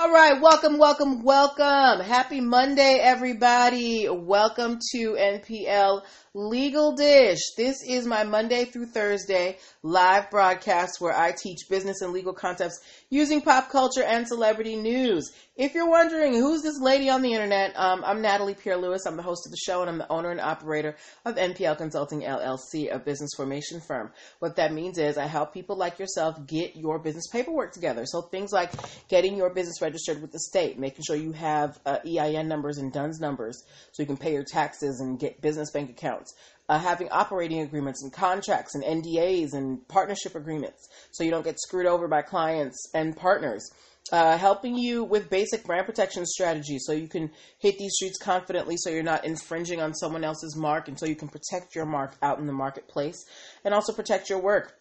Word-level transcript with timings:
All 0.00 0.12
right, 0.12 0.40
welcome, 0.40 0.78
welcome, 0.78 1.24
welcome. 1.24 2.06
Happy 2.06 2.40
Monday, 2.40 3.00
everybody. 3.02 4.08
Welcome 4.08 4.78
to 4.92 5.16
NPL 5.18 6.02
Legal 6.34 6.94
Dish. 6.94 7.40
This 7.56 7.82
is 7.84 8.06
my 8.06 8.22
Monday 8.22 8.64
through 8.64 8.86
Thursday 8.86 9.58
live 9.82 10.30
broadcast 10.30 11.00
where 11.00 11.16
I 11.16 11.32
teach 11.32 11.68
business 11.68 12.00
and 12.00 12.12
legal 12.12 12.32
concepts 12.32 12.78
using 13.10 13.40
pop 13.40 13.70
culture 13.70 14.04
and 14.04 14.28
celebrity 14.28 14.76
news. 14.76 15.32
If 15.56 15.74
you're 15.74 15.90
wondering 15.90 16.34
who's 16.34 16.62
this 16.62 16.80
lady 16.80 17.10
on 17.10 17.22
the 17.22 17.32
internet, 17.32 17.72
um, 17.76 18.04
I'm 18.06 18.22
Natalie 18.22 18.54
Pierre 18.54 18.76
Lewis. 18.76 19.06
I'm 19.06 19.16
the 19.16 19.24
host 19.24 19.46
of 19.46 19.50
the 19.50 19.56
show 19.56 19.80
and 19.80 19.90
I'm 19.90 19.98
the 19.98 20.08
owner 20.08 20.30
and 20.30 20.40
operator 20.40 20.94
of 21.24 21.34
NPL 21.34 21.76
Consulting 21.76 22.20
LLC, 22.20 22.94
a 22.94 23.00
business 23.00 23.30
formation 23.36 23.80
firm. 23.80 24.12
What 24.38 24.54
that 24.56 24.72
means 24.72 24.98
is 24.98 25.18
I 25.18 25.26
help 25.26 25.52
people 25.52 25.76
like 25.76 25.98
yourself 25.98 26.46
get 26.46 26.76
your 26.76 27.00
business 27.00 27.26
paperwork 27.26 27.72
together. 27.72 28.04
So 28.06 28.22
things 28.22 28.52
like 28.52 28.70
getting 29.08 29.36
your 29.36 29.52
business 29.52 29.78
registered 29.88 30.20
with 30.20 30.32
the 30.32 30.38
state, 30.38 30.78
making 30.78 31.02
sure 31.02 31.16
you 31.16 31.32
have 31.32 31.80
uh, 31.86 31.98
EIN 32.04 32.46
numbers 32.46 32.76
and 32.76 32.92
DUNS 32.92 33.20
numbers 33.20 33.64
so 33.92 34.02
you 34.02 34.06
can 34.06 34.18
pay 34.18 34.34
your 34.34 34.44
taxes 34.44 35.00
and 35.00 35.18
get 35.18 35.40
business 35.40 35.70
bank 35.70 35.88
accounts. 35.88 36.34
Uh, 36.68 36.78
having 36.78 37.08
operating 37.08 37.60
agreements 37.60 38.02
and 38.02 38.12
contracts 38.12 38.74
and 38.74 38.84
NDAs 38.84 39.54
and 39.54 39.88
partnership 39.88 40.34
agreements 40.34 40.86
so 41.12 41.24
you 41.24 41.30
don't 41.30 41.44
get 41.44 41.58
screwed 41.58 41.86
over 41.86 42.06
by 42.06 42.20
clients 42.20 42.90
and 42.92 43.16
partners 43.16 43.70
uh, 44.12 44.36
helping 44.36 44.76
you 44.76 45.02
with 45.02 45.30
basic 45.30 45.64
brand 45.64 45.86
protection 45.86 46.26
strategies 46.26 46.82
so 46.84 46.92
you 46.92 47.08
can 47.08 47.30
hit 47.58 47.78
these 47.78 47.94
streets 47.94 48.18
confidently 48.18 48.76
so 48.76 48.90
you're 48.90 49.02
not 49.02 49.24
infringing 49.24 49.80
on 49.80 49.94
someone 49.94 50.24
else's 50.24 50.56
mark 50.56 50.88
and 50.88 50.98
so 50.98 51.06
you 51.06 51.16
can 51.16 51.28
protect 51.28 51.74
your 51.74 51.86
mark 51.86 52.14
out 52.20 52.38
in 52.38 52.46
the 52.46 52.52
marketplace 52.52 53.24
and 53.64 53.72
also 53.72 53.94
protect 53.94 54.28
your 54.28 54.38
work 54.38 54.78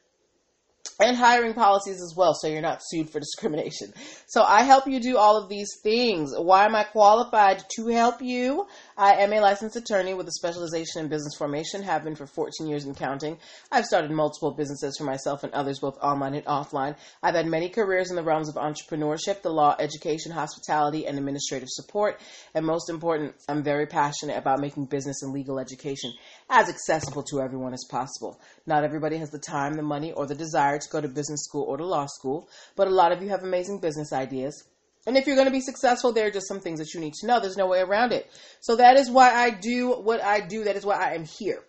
and 1.00 1.16
hiring 1.16 1.54
policies 1.54 2.02
as 2.02 2.14
well 2.16 2.34
so 2.34 2.48
you're 2.48 2.62
not 2.62 2.82
sued 2.84 3.09
for 3.09 3.20
discrimination. 3.20 3.94
So 4.27 4.44
I 4.44 4.64
help 4.64 4.88
you 4.88 5.00
do 5.00 5.18
all 5.18 5.38
of 5.41 5.50
these 5.50 5.70
things. 5.84 6.34
Why 6.36 6.66
am 6.66 6.76
I 6.76 6.84
qualified 6.84 7.63
to 7.76 7.88
help 7.88 8.21
you? 8.21 8.68
I 8.98 9.15
am 9.15 9.34
a 9.34 9.40
licensed 9.40 9.76
attorney 9.76 10.13
with 10.13 10.27
a 10.27 10.32
specialization 10.32 11.02
in 11.02 11.10
business 11.10 11.35
formation, 11.38 11.84
have 11.84 12.04
been 12.04 12.15
for 12.15 12.26
14 12.26 12.68
years 12.68 12.85
and 12.85 12.96
counting. 12.96 13.38
I've 13.71 13.85
started 13.85 14.12
multiple 14.12 14.52
businesses 14.52 14.98
for 14.98 15.04
myself 15.04 15.43
and 15.43 15.54
others, 15.54 15.80
both 15.80 15.98
online 16.02 16.34
and 16.34 16.46
offline. 16.46 16.96
I've 17.21 17.35
had 17.35 17.46
many 17.46 17.70
careers 17.70 18.10
in 18.10 18.15
the 18.15 18.24
realms 18.24 18.49
of 18.49 18.55
entrepreneurship, 18.55 19.41
the 19.41 19.49
law, 19.49 19.76
education, 19.80 20.32
hospitality, 20.32 21.05
and 21.05 21.18
administrative 21.18 21.70
support. 21.70 22.20
And 22.55 22.65
most 22.65 22.90
important, 22.90 23.35
I'm 23.48 23.63
very 23.63 23.85
passionate 23.85 24.38
about 24.38 24.60
making 24.60 24.85
business 24.85 25.21
and 25.21 25.34
legal 25.34 25.60
education 25.60 26.12
as 26.49 26.70
accessible 26.70 27.24
to 27.24 27.41
everyone 27.41 27.74
as 27.74 27.85
possible. 27.90 28.40
Not 28.65 28.84
everybody 28.84 29.18
has 29.18 29.30
the 29.30 29.40
time, 29.40 29.74
the 29.74 29.84
money, 29.84 30.12
or 30.12 30.26
the 30.26 30.35
desire 30.35 30.77
to 30.82 30.90
go 30.90 31.02
to 31.02 31.08
business 31.08 31.44
school 31.44 31.64
or 31.64 31.78
to 31.78 31.86
law 31.86 32.06
school, 32.06 32.50
but 32.76 32.88
a 32.88 32.92
lot 32.92 33.12
of 33.12 33.22
you 33.22 33.30
have 33.30 33.44
amazing 33.44 33.80
business 33.80 34.14
ideas. 34.14 34.64
And 35.06 35.16
if 35.16 35.26
you're 35.26 35.36
going 35.38 35.48
to 35.48 35.52
be 35.52 35.62
successful, 35.62 36.12
there 36.12 36.28
are 36.28 36.32
just 36.32 36.48
some 36.48 36.60
things 36.60 36.80
that 36.80 36.94
you 36.94 37.00
need 37.00 37.14
to 37.22 37.28
know. 37.28 37.40
There's 37.40 37.56
no 37.56 37.68
way 37.68 37.80
around 37.80 38.12
it. 38.12 38.30
So 38.60 38.76
that 38.76 38.98
is 38.98 39.10
why 39.10 39.34
I 39.34 39.52
do 39.52 39.94
what 39.94 40.22
I 40.22 40.42
do. 40.42 40.66
That 40.66 40.76
is 40.76 40.86
why 40.86 40.96
I 40.96 41.14
am 41.14 41.24
here. 41.24 41.64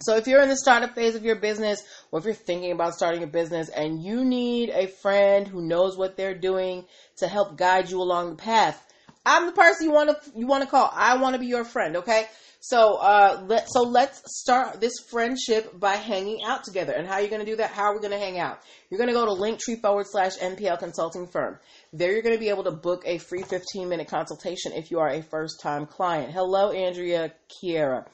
So 0.00 0.16
if 0.16 0.26
you're 0.26 0.42
in 0.42 0.48
the 0.48 0.56
startup 0.56 0.94
phase 0.94 1.14
of 1.14 1.24
your 1.24 1.36
business, 1.36 1.82
or 2.10 2.18
if 2.18 2.24
you're 2.24 2.34
thinking 2.34 2.72
about 2.72 2.94
starting 2.94 3.22
a 3.22 3.28
business 3.28 3.68
and 3.68 4.02
you 4.02 4.24
need 4.24 4.70
a 4.70 4.88
friend 4.88 5.46
who 5.46 5.62
knows 5.62 5.96
what 5.96 6.16
they're 6.16 6.36
doing 6.36 6.84
to 7.18 7.28
help 7.28 7.56
guide 7.56 7.90
you 7.90 8.02
along 8.02 8.30
the 8.30 8.42
path, 8.42 8.84
I'm 9.24 9.46
the 9.46 9.52
person 9.52 9.86
you 9.86 9.92
want 9.92 10.10
to 10.10 10.30
you 10.36 10.46
want 10.46 10.64
to 10.64 10.70
call. 10.70 10.90
I 10.92 11.18
want 11.18 11.34
to 11.34 11.38
be 11.38 11.46
your 11.46 11.64
friend, 11.64 11.98
okay? 11.98 12.26
So 12.60 12.96
uh, 12.96 13.44
let 13.46 13.68
so 13.68 13.82
let's 13.82 14.20
start 14.26 14.80
this 14.80 14.94
friendship 15.10 15.78
by 15.78 15.94
hanging 15.94 16.42
out 16.44 16.64
together. 16.64 16.92
And 16.92 17.06
how 17.06 17.14
are 17.14 17.20
you 17.20 17.28
going 17.28 17.44
to 17.44 17.50
do 17.50 17.56
that? 17.56 17.70
How 17.70 17.84
are 17.84 17.94
we 17.94 18.00
going 18.00 18.12
to 18.12 18.18
hang 18.18 18.38
out? 18.38 18.58
You're 18.90 18.98
going 18.98 19.08
to 19.08 19.14
go 19.14 19.26
to 19.26 19.40
linktree 19.40 19.80
forward 19.80 20.06
slash 20.08 20.36
NPL 20.38 20.78
consulting 20.80 21.28
firm. 21.28 21.58
There 21.92 22.12
you're 22.12 22.22
going 22.22 22.34
to 22.34 22.40
be 22.40 22.48
able 22.48 22.64
to 22.64 22.72
book 22.72 23.02
a 23.06 23.18
free 23.18 23.42
15 23.42 23.88
minute 23.88 24.08
consultation 24.08 24.72
if 24.72 24.90
you 24.90 24.98
are 24.98 25.08
a 25.08 25.22
first 25.22 25.60
time 25.62 25.86
client. 25.86 26.32
Hello, 26.32 26.72
Andrea 26.72 27.32
Kiera. 27.48 28.06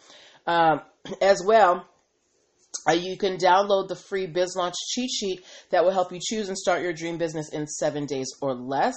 Um, 0.46 0.82
as 1.22 1.42
well, 1.44 1.86
uh, 2.86 2.92
you 2.92 3.16
can 3.16 3.38
download 3.38 3.88
the 3.88 3.96
free 3.96 4.26
Biz 4.26 4.56
Launch 4.56 4.74
cheat 4.90 5.10
sheet 5.10 5.44
that 5.70 5.84
will 5.84 5.92
help 5.92 6.12
you 6.12 6.20
choose 6.22 6.48
and 6.48 6.58
start 6.58 6.82
your 6.82 6.92
dream 6.92 7.16
business 7.16 7.48
in 7.50 7.66
seven 7.66 8.04
days 8.04 8.28
or 8.42 8.54
less. 8.54 8.94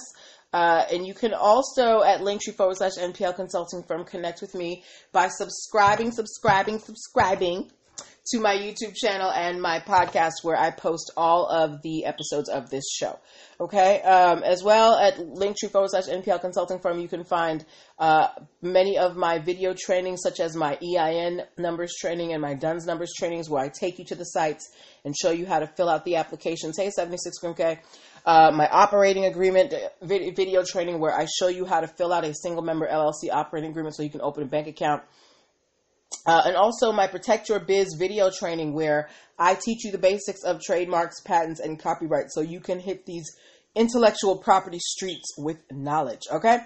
Uh, 0.52 0.84
and 0.90 1.06
you 1.06 1.12
can 1.12 1.34
also 1.34 2.02
at 2.02 2.20
linktree 2.20 2.54
forward 2.54 2.76
slash 2.76 2.96
NPL 2.98 3.36
consulting 3.36 3.82
firm 3.82 4.04
connect 4.04 4.40
with 4.40 4.54
me 4.54 4.82
by 5.12 5.28
subscribing, 5.28 6.10
subscribing, 6.10 6.78
subscribing 6.78 7.70
to 8.30 8.40
my 8.40 8.54
YouTube 8.54 8.94
channel 8.94 9.30
and 9.30 9.60
my 9.60 9.80
podcast 9.80 10.42
where 10.42 10.56
I 10.56 10.70
post 10.70 11.12
all 11.16 11.46
of 11.46 11.80
the 11.82 12.04
episodes 12.04 12.48
of 12.48 12.68
this 12.68 12.84
show. 12.90 13.18
Okay, 13.58 14.02
um, 14.02 14.42
as 14.42 14.62
well 14.62 14.96
at 14.96 15.16
linktree 15.16 15.70
forward 15.70 15.90
slash 15.90 16.06
NPL 16.06 16.40
consulting 16.40 16.78
firm, 16.78 17.00
you 17.00 17.08
can 17.08 17.24
find 17.24 17.64
uh, 17.98 18.28
many 18.60 18.98
of 18.98 19.16
my 19.16 19.38
video 19.38 19.74
trainings, 19.74 20.20
such 20.22 20.40
as 20.40 20.54
my 20.54 20.78
EIN 20.82 21.42
numbers 21.56 21.94
training 21.98 22.32
and 22.32 22.42
my 22.42 22.54
DUNS 22.54 22.86
numbers 22.86 23.12
trainings, 23.18 23.48
where 23.48 23.64
I 23.64 23.68
take 23.68 23.98
you 23.98 24.04
to 24.06 24.14
the 24.14 24.24
sites 24.24 24.70
and 25.04 25.16
show 25.16 25.30
you 25.30 25.46
how 25.46 25.58
to 25.58 25.66
fill 25.66 25.88
out 25.88 26.04
the 26.04 26.16
applications. 26.16 26.76
Hey, 26.76 26.90
76 26.90 27.38
Grimke. 27.42 27.78
Uh, 28.26 28.50
my 28.52 28.68
operating 28.68 29.24
agreement 29.24 29.72
video 30.02 30.62
training, 30.62 31.00
where 31.00 31.18
I 31.18 31.26
show 31.38 31.48
you 31.48 31.64
how 31.64 31.80
to 31.80 31.88
fill 31.88 32.12
out 32.12 32.24
a 32.24 32.34
single 32.34 32.62
member 32.62 32.86
LLC 32.86 33.32
operating 33.32 33.70
agreement 33.70 33.96
so 33.96 34.02
you 34.02 34.10
can 34.10 34.20
open 34.20 34.42
a 34.42 34.46
bank 34.46 34.66
account. 34.66 35.02
Uh, 36.26 36.42
and 36.46 36.56
also 36.56 36.92
my 36.92 37.06
Protect 37.06 37.48
Your 37.48 37.60
Biz 37.60 37.96
video 37.98 38.30
training, 38.30 38.72
where 38.74 39.08
I 39.38 39.54
teach 39.54 39.84
you 39.84 39.92
the 39.92 39.98
basics 39.98 40.42
of 40.44 40.60
trademarks, 40.60 41.20
patents, 41.20 41.60
and 41.60 41.78
copyright 41.78 42.30
so 42.30 42.40
you 42.40 42.60
can 42.60 42.80
hit 42.80 43.06
these 43.06 43.24
intellectual 43.74 44.36
property 44.36 44.78
streets 44.80 45.34
with 45.38 45.58
knowledge. 45.70 46.22
Okay? 46.30 46.58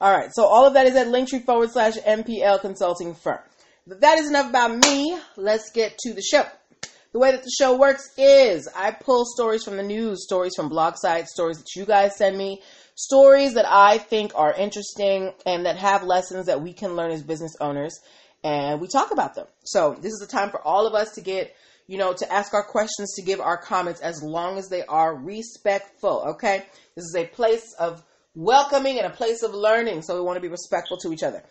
All 0.00 0.14
right. 0.14 0.30
So 0.32 0.44
all 0.44 0.66
of 0.66 0.74
that 0.74 0.86
is 0.86 0.96
at 0.96 1.06
linktree 1.06 1.44
forward 1.44 1.70
slash 1.70 1.94
NPL 1.96 2.60
consulting 2.60 3.14
firm. 3.14 3.38
But 3.86 4.00
that 4.00 4.18
is 4.18 4.28
enough 4.28 4.50
about 4.50 4.76
me. 4.76 5.16
Let's 5.36 5.70
get 5.70 5.96
to 5.98 6.12
the 6.12 6.22
show. 6.22 6.44
The 7.12 7.20
way 7.20 7.30
that 7.30 7.44
the 7.44 7.54
show 7.56 7.78
works 7.78 8.10
is 8.18 8.68
I 8.76 8.90
pull 8.90 9.24
stories 9.24 9.64
from 9.64 9.76
the 9.76 9.82
news, 9.82 10.24
stories 10.24 10.52
from 10.54 10.68
blog 10.68 10.96
sites, 10.96 11.32
stories 11.32 11.58
that 11.58 11.74
you 11.74 11.86
guys 11.86 12.16
send 12.16 12.36
me, 12.36 12.60
stories 12.94 13.54
that 13.54 13.64
I 13.66 13.98
think 13.98 14.32
are 14.34 14.52
interesting 14.52 15.32
and 15.46 15.64
that 15.64 15.76
have 15.76 16.02
lessons 16.02 16.46
that 16.46 16.60
we 16.60 16.74
can 16.74 16.96
learn 16.96 17.12
as 17.12 17.22
business 17.22 17.56
owners, 17.60 17.98
and 18.44 18.80
we 18.80 18.88
talk 18.88 19.10
about 19.12 19.34
them. 19.34 19.46
So 19.64 19.96
this 20.00 20.12
is 20.12 20.18
the 20.20 20.26
time 20.26 20.50
for 20.50 20.60
all 20.60 20.86
of 20.86 20.94
us 20.94 21.12
to 21.14 21.20
get, 21.20 21.54
you 21.86 21.98
know, 21.98 22.12
to 22.12 22.32
ask 22.32 22.54
our 22.54 22.64
questions, 22.64 23.14
to 23.14 23.22
give 23.22 23.40
our 23.40 23.56
comments 23.56 24.00
as 24.00 24.22
long 24.22 24.58
as 24.58 24.68
they 24.68 24.84
are 24.84 25.14
respectful, 25.14 26.24
okay? 26.28 26.64
This 26.94 27.04
is 27.04 27.14
a 27.16 27.26
place 27.26 27.74
of 27.78 28.02
welcoming 28.34 28.98
and 28.98 29.06
a 29.06 29.10
place 29.10 29.42
of 29.42 29.54
learning, 29.54 30.02
so 30.02 30.14
we 30.14 30.20
want 30.20 30.36
to 30.36 30.40
be 30.40 30.48
respectful 30.48 30.98
to 30.98 31.12
each 31.12 31.22
other. 31.22 31.42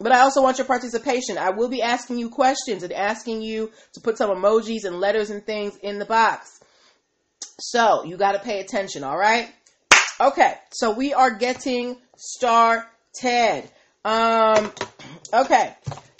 But 0.00 0.12
I 0.12 0.20
also 0.20 0.42
want 0.42 0.58
your 0.58 0.66
participation. 0.66 1.38
I 1.38 1.50
will 1.50 1.68
be 1.68 1.80
asking 1.80 2.18
you 2.18 2.28
questions 2.28 2.82
and 2.82 2.92
asking 2.92 3.42
you 3.42 3.70
to 3.92 4.00
put 4.00 4.18
some 4.18 4.30
emojis 4.30 4.84
and 4.84 5.00
letters 5.00 5.30
and 5.30 5.44
things 5.46 5.76
in 5.76 5.98
the 5.98 6.04
box. 6.04 6.60
So 7.60 8.04
you 8.04 8.16
got 8.16 8.32
to 8.32 8.40
pay 8.40 8.60
attention, 8.60 9.04
all 9.04 9.16
right? 9.16 9.48
Okay, 10.20 10.54
so 10.72 10.90
we 10.90 11.14
are 11.14 11.30
getting 11.30 11.96
started. 12.16 13.70
Um, 14.04 14.72
okay, 15.32 15.74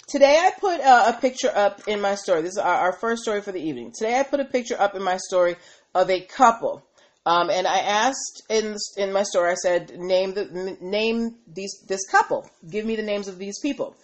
today 0.07 0.37
I 0.39 0.51
put 0.59 0.79
a, 0.79 1.09
a, 1.09 1.17
picture 1.19 1.51
up 1.53 1.87
in 1.87 2.01
my 2.01 2.15
story. 2.15 2.41
This 2.41 2.53
is 2.53 2.57
our, 2.57 2.75
our 2.75 2.93
first 2.93 3.23
story 3.23 3.41
for 3.41 3.51
the 3.51 3.61
evening. 3.61 3.91
Today 3.97 4.19
I 4.19 4.23
put 4.23 4.39
a 4.39 4.45
picture 4.45 4.79
up 4.79 4.95
in 4.95 5.03
my 5.03 5.17
story 5.17 5.55
of 5.93 6.09
a 6.09 6.21
couple. 6.21 6.83
Um, 7.25 7.49
and 7.49 7.65
I 7.65 7.79
asked 7.79 8.43
in 8.49 8.75
in 8.97 9.11
my 9.11 9.23
story, 9.23 9.51
I 9.51 9.55
said, 9.55 9.97
name 9.97 10.35
the 10.35 10.77
name 10.79 11.35
these 11.51 11.83
this 11.87 12.05
couple. 12.07 12.47
Give 12.69 12.85
me 12.85 12.95
the 12.95 13.03
names 13.03 13.27
of 13.27 13.39
these 13.39 13.59
people. 13.59 13.95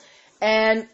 And 0.41 0.88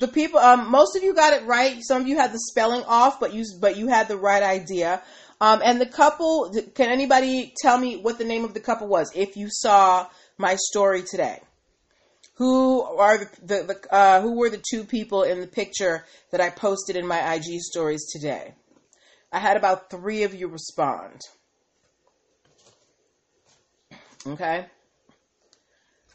the 0.00 0.08
people, 0.08 0.40
um, 0.40 0.70
most 0.70 0.94
of 0.94 1.02
you 1.02 1.14
got 1.14 1.32
it 1.32 1.46
right. 1.46 1.78
Some 1.80 2.02
of 2.02 2.08
you 2.08 2.18
had 2.18 2.32
the 2.32 2.38
spelling 2.50 2.82
off, 2.86 3.18
but 3.18 3.32
you 3.32 3.44
but 3.60 3.78
you 3.78 3.88
had 3.88 4.08
the 4.08 4.18
right 4.18 4.42
idea. 4.42 5.02
Um, 5.40 5.62
and 5.64 5.80
the 5.80 5.86
couple, 5.86 6.54
can 6.74 6.90
anybody 6.90 7.52
tell 7.60 7.76
me 7.76 7.96
what 7.96 8.18
the 8.18 8.24
name 8.24 8.44
of 8.44 8.54
the 8.54 8.60
couple 8.60 8.86
was 8.86 9.10
if 9.14 9.36
you 9.36 9.48
saw 9.50 10.06
my 10.38 10.56
story 10.56 11.02
today? 11.02 11.40
Who 12.34 12.82
are 12.82 13.18
the, 13.18 13.28
the, 13.42 13.62
the 13.62 13.94
uh, 13.94 14.20
who 14.20 14.36
were 14.36 14.50
the 14.50 14.62
two 14.70 14.84
people 14.84 15.22
in 15.22 15.40
the 15.40 15.46
picture 15.46 16.04
that 16.32 16.40
I 16.40 16.50
posted 16.50 16.96
in 16.96 17.06
my 17.06 17.34
IG 17.34 17.60
stories 17.60 18.04
today? 18.10 18.54
I 19.32 19.38
had 19.38 19.56
about 19.56 19.90
three 19.90 20.24
of 20.24 20.34
you 20.34 20.48
respond. 20.48 21.20
Okay. 24.26 24.66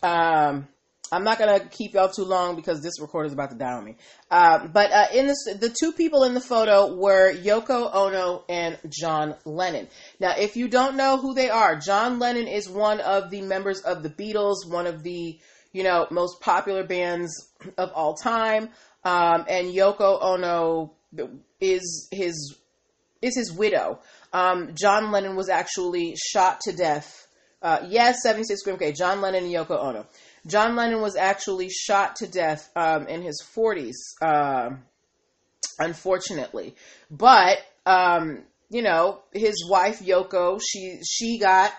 Um, 0.02 0.68
I'm 1.12 1.24
not 1.24 1.40
gonna 1.40 1.60
keep 1.60 1.94
y'all 1.94 2.10
too 2.10 2.24
long 2.24 2.56
because 2.56 2.82
this 2.82 3.00
recorder 3.02 3.28
is 3.28 3.34
about 3.34 3.52
to 3.52 3.58
die 3.58 3.74
on 3.74 3.84
me. 3.84 3.96
Um, 4.30 4.72
but 4.74 4.92
uh, 4.92 5.08
in 5.14 5.28
this, 5.28 5.44
the 5.46 5.74
two 5.78 5.92
people 5.92 6.24
in 6.24 6.34
the 6.34 6.42
photo 6.42 6.96
were 6.96 7.34
Yoko 7.34 7.90
Ono 7.94 8.44
and 8.48 8.78
John 8.90 9.36
Lennon. 9.46 9.88
Now, 10.20 10.36
if 10.38 10.56
you 10.56 10.68
don't 10.68 10.96
know 10.96 11.18
who 11.18 11.34
they 11.34 11.50
are, 11.50 11.76
John 11.78 12.20
Lennon 12.20 12.48
is 12.48 12.70
one 12.70 13.00
of 13.00 13.32
the 13.32 13.42
members 13.42 13.82
of 13.82 14.04
the 14.04 14.10
Beatles, 14.10 14.68
one 14.68 14.86
of 14.86 15.02
the 15.04 15.40
you 15.72 15.84
know 15.84 16.08
most 16.12 16.42
popular 16.42 16.84
bands 16.84 17.32
of 17.78 17.92
all 17.94 18.16
time, 18.16 18.70
um, 19.04 19.46
and 19.50 19.68
Yoko 19.68 20.22
Ono 20.22 20.94
is 21.60 22.08
his 22.12 22.58
is 23.22 23.36
his 23.36 23.52
widow. 23.52 24.00
Um, 24.32 24.76
John 24.76 25.12
Lennon 25.12 25.36
was 25.36 25.50
actually 25.50 26.16
shot 26.16 26.62
to 26.62 26.72
death 26.72 27.28
Uh, 27.62 27.80
yes, 27.90 28.24
76 28.24 28.62
Grim 28.64 28.78
K. 28.78 28.94
John 28.94 29.20
Lennon 29.20 29.44
and 29.44 29.54
Yoko 29.54 29.78
Ono. 29.84 30.08
John 30.48 30.78
Lennon 30.78 31.02
was 31.02 31.18
actually 31.18 31.68
shot 31.70 32.16
to 32.18 32.28
death 32.28 32.70
um, 32.76 33.08
in 33.08 33.22
his 33.22 33.44
40s, 33.54 33.96
uh, 34.22 34.70
unfortunately. 35.78 36.76
But 37.12 37.58
um, 37.86 38.44
you 38.70 38.82
know, 38.82 39.22
his 39.34 39.68
wife 39.70 40.00
Yoko, 40.00 40.62
she 40.66 41.00
she 41.06 41.38
got 41.38 41.74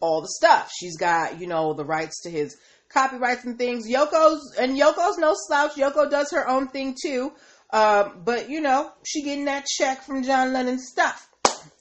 all 0.00 0.20
the 0.20 0.28
stuff. 0.28 0.70
She's 0.78 0.96
got 0.96 1.40
you 1.40 1.46
know 1.46 1.72
the 1.72 1.84
rights 1.84 2.22
to 2.22 2.30
his 2.30 2.56
copyrights 2.94 3.44
and 3.44 3.58
things. 3.58 3.86
Yoko's 3.90 4.56
and 4.58 4.78
Yoko's 4.78 5.18
no 5.18 5.34
slouch. 5.34 5.74
Yoko 5.74 6.08
does 6.10 6.30
her 6.30 6.48
own 6.48 6.68
thing 6.68 6.96
too. 7.00 7.32
Uh, 7.70 8.08
but 8.24 8.48
you 8.48 8.60
know, 8.60 8.92
she 9.04 9.22
getting 9.22 9.46
that 9.46 9.66
check 9.66 10.02
from 10.02 10.22
John 10.22 10.52
Lennon 10.52 10.78
stuff. 10.78 11.28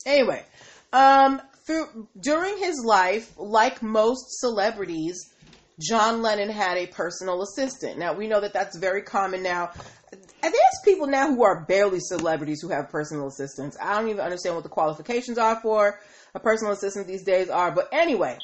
Anyway, 0.05 0.43
um, 0.91 1.41
through 1.65 2.07
during 2.19 2.57
his 2.57 2.83
life, 2.83 3.31
like 3.37 3.81
most 3.81 4.39
celebrities, 4.39 5.31
John 5.79 6.21
Lennon 6.21 6.49
had 6.49 6.77
a 6.77 6.87
personal 6.87 7.43
assistant. 7.43 7.99
Now 7.99 8.13
we 8.13 8.27
know 8.27 8.41
that 8.41 8.53
that's 8.53 8.77
very 8.77 9.03
common 9.03 9.43
now. 9.43 9.71
There's 10.41 10.53
people 10.83 11.07
now 11.07 11.27
who 11.27 11.43
are 11.43 11.63
barely 11.65 11.99
celebrities 11.99 12.59
who 12.61 12.69
have 12.69 12.89
personal 12.89 13.27
assistants. 13.27 13.77
I 13.81 13.93
don't 13.95 14.09
even 14.09 14.21
understand 14.21 14.55
what 14.55 14.63
the 14.63 14.69
qualifications 14.69 15.37
are 15.37 15.59
for 15.61 15.99
a 16.35 16.39
personal 16.39 16.73
assistant 16.73 17.07
these 17.07 17.23
days 17.23 17.49
are. 17.49 17.71
But 17.71 17.89
anyway, 17.91 18.37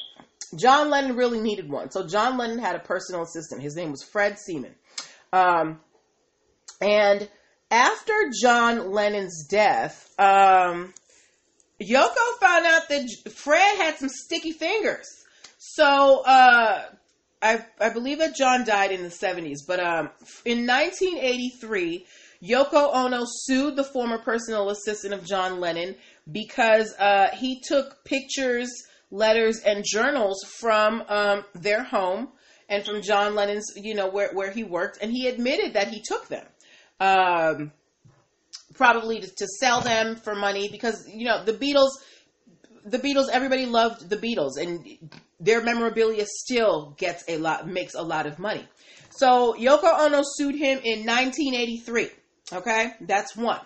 John 0.56 0.90
Lennon 0.90 1.16
really 1.16 1.40
needed 1.40 1.70
one. 1.70 1.90
So 1.90 2.06
John 2.06 2.36
Lennon 2.38 2.58
had 2.58 2.76
a 2.76 2.80
personal 2.80 3.22
assistant. 3.22 3.62
His 3.62 3.76
name 3.76 3.90
was 3.90 4.02
Fred 4.02 4.38
Seaman. 4.38 4.74
Um, 5.32 5.80
and 6.80 7.28
after 7.70 8.12
John 8.42 8.90
Lennon's 8.90 9.46
death, 9.48 10.12
um, 10.18 10.92
Yoko 11.80 12.38
found 12.40 12.66
out 12.66 12.88
that 12.88 13.08
Fred 13.32 13.76
had 13.76 13.96
some 13.98 14.08
sticky 14.08 14.52
fingers. 14.52 15.06
So, 15.58 16.22
uh, 16.24 16.82
I, 17.42 17.64
I 17.80 17.88
believe 17.90 18.18
that 18.18 18.34
John 18.34 18.64
died 18.64 18.92
in 18.92 19.02
the 19.02 19.08
70s, 19.08 19.58
but 19.66 19.80
um, 19.80 20.10
in 20.44 20.66
1983, 20.66 22.06
Yoko 22.42 22.94
Ono 22.94 23.22
sued 23.24 23.76
the 23.76 23.84
former 23.84 24.18
personal 24.18 24.70
assistant 24.70 25.14
of 25.14 25.26
John 25.26 25.60
Lennon 25.60 25.94
because 26.30 26.94
uh, 26.98 27.28
he 27.34 27.60
took 27.60 28.04
pictures, 28.04 28.68
letters, 29.10 29.60
and 29.60 29.84
journals 29.84 30.44
from 30.60 31.02
um, 31.08 31.44
their 31.54 31.82
home 31.82 32.28
and 32.68 32.84
from 32.84 33.02
John 33.02 33.34
Lennon's, 33.34 33.72
you 33.76 33.94
know, 33.94 34.08
where, 34.08 34.32
where 34.32 34.50
he 34.50 34.62
worked, 34.62 34.98
and 35.02 35.10
he 35.10 35.26
admitted 35.26 35.74
that 35.74 35.88
he 35.88 36.02
took 36.02 36.28
them. 36.28 36.46
Um, 37.00 37.72
probably 38.74 39.20
to, 39.20 39.26
to 39.26 39.46
sell 39.58 39.80
them 39.80 40.16
for 40.16 40.34
money 40.34 40.68
because, 40.68 41.08
you 41.08 41.24
know, 41.24 41.44
the 41.44 41.52
Beatles 41.52 41.90
the 42.84 42.98
Beatles, 42.98 43.28
everybody 43.30 43.66
loved 43.66 44.08
the 44.08 44.16
Beatles, 44.16 44.56
and 44.58 44.86
their 45.38 45.62
memorabilia 45.62 46.26
still 46.26 46.94
gets 46.96 47.24
a 47.28 47.38
lot, 47.38 47.66
makes 47.66 47.94
a 47.94 48.02
lot 48.02 48.26
of 48.26 48.38
money. 48.38 48.66
So 49.10 49.54
Yoko 49.58 50.06
Ono 50.06 50.22
sued 50.24 50.54
him 50.54 50.80
in 50.82 51.06
1983. 51.06 52.08
Okay, 52.52 52.92
that's 53.02 53.36
one. 53.36 53.60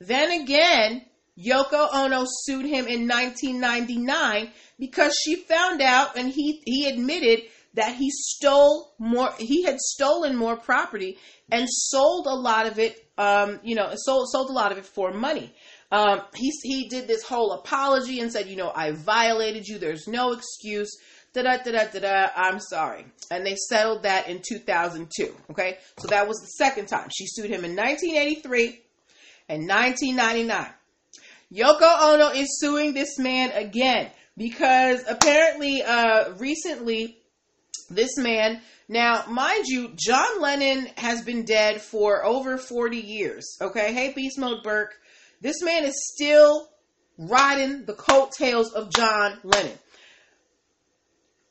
Then 0.00 0.42
again, 0.42 1.04
Yoko 1.38 1.88
Ono 1.92 2.24
sued 2.26 2.66
him 2.66 2.86
in 2.86 3.08
1999 3.08 4.50
because 4.78 5.16
she 5.24 5.36
found 5.36 5.80
out, 5.80 6.16
and 6.16 6.28
he 6.28 6.62
he 6.64 6.88
admitted 6.88 7.42
that 7.74 7.96
he 7.96 8.10
stole 8.10 8.94
more. 8.98 9.32
He 9.38 9.64
had 9.64 9.78
stolen 9.78 10.36
more 10.36 10.56
property 10.56 11.18
and 11.50 11.66
sold 11.68 12.26
a 12.26 12.34
lot 12.34 12.66
of 12.66 12.78
it. 12.78 13.00
Um, 13.18 13.60
you 13.62 13.74
know, 13.74 13.90
sold 13.94 14.28
sold 14.30 14.50
a 14.50 14.52
lot 14.52 14.72
of 14.72 14.78
it 14.78 14.86
for 14.86 15.12
money. 15.12 15.52
Um, 15.90 16.22
he 16.34 16.50
he 16.62 16.88
did 16.88 17.06
this 17.08 17.24
whole 17.24 17.52
apology 17.52 18.20
and 18.20 18.32
said, 18.32 18.48
you 18.48 18.56
know, 18.56 18.72
I 18.74 18.92
violated 18.92 19.66
you. 19.66 19.78
There's 19.78 20.06
no 20.06 20.32
excuse. 20.32 20.96
Da 21.32 21.42
da 21.42 21.56
da 21.58 21.86
da 21.86 21.98
da. 21.98 22.28
I'm 22.36 22.60
sorry. 22.60 23.06
And 23.30 23.44
they 23.44 23.56
settled 23.56 24.04
that 24.04 24.28
in 24.28 24.40
2002. 24.40 25.34
Okay, 25.50 25.78
so 25.98 26.08
that 26.08 26.28
was 26.28 26.38
the 26.38 26.64
second 26.64 26.86
time 26.86 27.08
she 27.12 27.26
sued 27.26 27.46
him 27.46 27.64
in 27.64 27.74
1983 27.74 28.80
and 29.48 29.68
1999. 29.68 30.66
Yoko 31.52 32.02
Ono 32.02 32.28
is 32.30 32.58
suing 32.60 32.94
this 32.94 33.18
man 33.18 33.50
again 33.52 34.10
because 34.36 35.04
apparently, 35.08 35.82
uh, 35.82 36.32
recently, 36.38 37.18
this 37.90 38.16
man. 38.16 38.60
Now, 38.88 39.24
mind 39.28 39.64
you, 39.66 39.92
John 39.94 40.40
Lennon 40.40 40.88
has 40.96 41.22
been 41.22 41.44
dead 41.44 41.80
for 41.80 42.24
over 42.24 42.58
40 42.58 42.98
years. 42.98 43.56
Okay, 43.60 43.92
hey, 43.94 44.12
Beast 44.12 44.38
Mode 44.38 44.62
Burke. 44.62 44.94
This 45.40 45.62
man 45.62 45.84
is 45.84 45.94
still 46.14 46.68
riding 47.18 47.84
the 47.84 47.94
coattails 47.94 48.72
of 48.72 48.90
John 48.90 49.38
Lennon. 49.42 49.78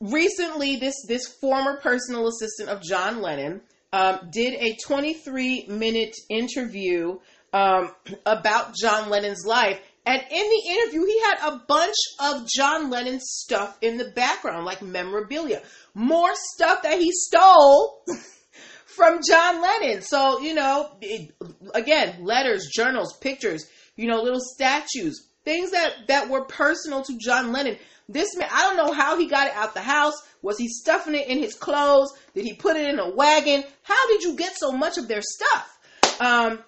Recently, 0.00 0.76
this 0.76 0.94
this 1.08 1.26
former 1.40 1.80
personal 1.80 2.28
assistant 2.28 2.68
of 2.68 2.82
John 2.82 3.22
Lennon 3.22 3.62
um, 3.92 4.28
did 4.30 4.54
a 4.54 4.76
23 4.84 5.66
minute 5.68 6.14
interview 6.28 7.18
um, 7.54 7.92
about 8.26 8.74
John 8.74 9.08
Lennon's 9.08 9.46
life. 9.46 9.80
And 10.04 10.20
in 10.20 10.50
the 10.50 10.62
interview, 10.70 11.06
he 11.06 11.20
had 11.22 11.54
a 11.54 11.62
bunch 11.66 11.94
of 12.20 12.46
John 12.46 12.90
Lennon 12.90 13.20
stuff 13.20 13.78
in 13.80 13.96
the 13.96 14.10
background, 14.10 14.66
like 14.66 14.82
memorabilia. 14.82 15.62
More 15.94 16.32
stuff 16.34 16.82
that 16.82 16.98
he 16.98 17.10
stole 17.12 18.02
from 18.86 19.20
John 19.26 19.62
Lennon. 19.62 20.02
So, 20.02 20.40
you 20.40 20.52
know, 20.52 20.90
it, 21.00 21.32
again, 21.74 22.24
letters, 22.24 22.68
journals, 22.70 23.16
pictures, 23.18 23.64
you 23.96 24.08
know, 24.08 24.20
little 24.20 24.42
statues, 24.42 25.26
things 25.44 25.70
that, 25.70 26.08
that 26.08 26.28
were 26.28 26.44
personal 26.44 27.02
to 27.04 27.16
John 27.16 27.52
Lennon. 27.52 27.78
This 28.08 28.36
man, 28.36 28.48
I 28.52 28.62
don't 28.62 28.76
know 28.76 28.92
how 28.92 29.16
he 29.16 29.26
got 29.26 29.46
it 29.46 29.54
out 29.54 29.72
the 29.72 29.80
house. 29.80 30.14
Was 30.42 30.58
he 30.58 30.68
stuffing 30.68 31.14
it 31.14 31.28
in 31.28 31.38
his 31.38 31.54
clothes? 31.54 32.12
Did 32.34 32.44
he 32.44 32.52
put 32.52 32.76
it 32.76 32.90
in 32.90 32.98
a 32.98 33.08
wagon? 33.08 33.64
How 33.82 34.08
did 34.08 34.22
you 34.22 34.34
get 34.34 34.54
so 34.58 34.72
much 34.72 34.98
of 34.98 35.08
their 35.08 35.22
stuff? 35.22 35.78
Um, 36.20 36.58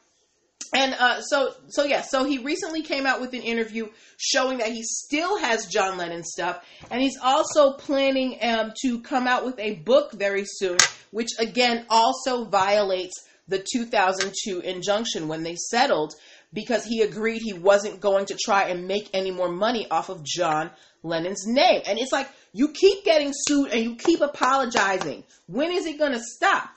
and 0.74 0.94
uh, 0.98 1.20
so 1.20 1.54
so 1.68 1.84
yeah 1.84 2.02
so 2.02 2.24
he 2.24 2.38
recently 2.38 2.82
came 2.82 3.06
out 3.06 3.20
with 3.20 3.32
an 3.32 3.42
interview 3.42 3.86
showing 4.16 4.58
that 4.58 4.72
he 4.72 4.82
still 4.82 5.38
has 5.38 5.66
john 5.66 5.96
lennon 5.96 6.24
stuff 6.24 6.64
and 6.90 7.00
he's 7.00 7.18
also 7.22 7.72
planning 7.72 8.36
um, 8.42 8.72
to 8.82 9.00
come 9.00 9.26
out 9.26 9.44
with 9.44 9.58
a 9.58 9.76
book 9.76 10.12
very 10.12 10.44
soon 10.44 10.78
which 11.10 11.30
again 11.38 11.86
also 11.88 12.44
violates 12.44 13.14
the 13.48 13.64
2002 13.72 14.60
injunction 14.60 15.28
when 15.28 15.42
they 15.42 15.54
settled 15.54 16.12
because 16.52 16.84
he 16.84 17.02
agreed 17.02 17.42
he 17.42 17.52
wasn't 17.52 18.00
going 18.00 18.26
to 18.26 18.36
try 18.44 18.64
and 18.64 18.88
make 18.88 19.08
any 19.14 19.30
more 19.30 19.50
money 19.50 19.86
off 19.90 20.08
of 20.08 20.24
john 20.24 20.70
lennon's 21.06 21.46
name. 21.46 21.82
And 21.86 21.98
it's 21.98 22.12
like 22.12 22.28
you 22.52 22.68
keep 22.68 23.04
getting 23.04 23.32
sued 23.32 23.70
and 23.70 23.82
you 23.82 23.96
keep 23.96 24.20
apologizing. 24.20 25.24
When 25.46 25.70
is 25.70 25.86
it 25.86 25.98
going 25.98 26.12
to 26.12 26.20
stop 26.20 26.70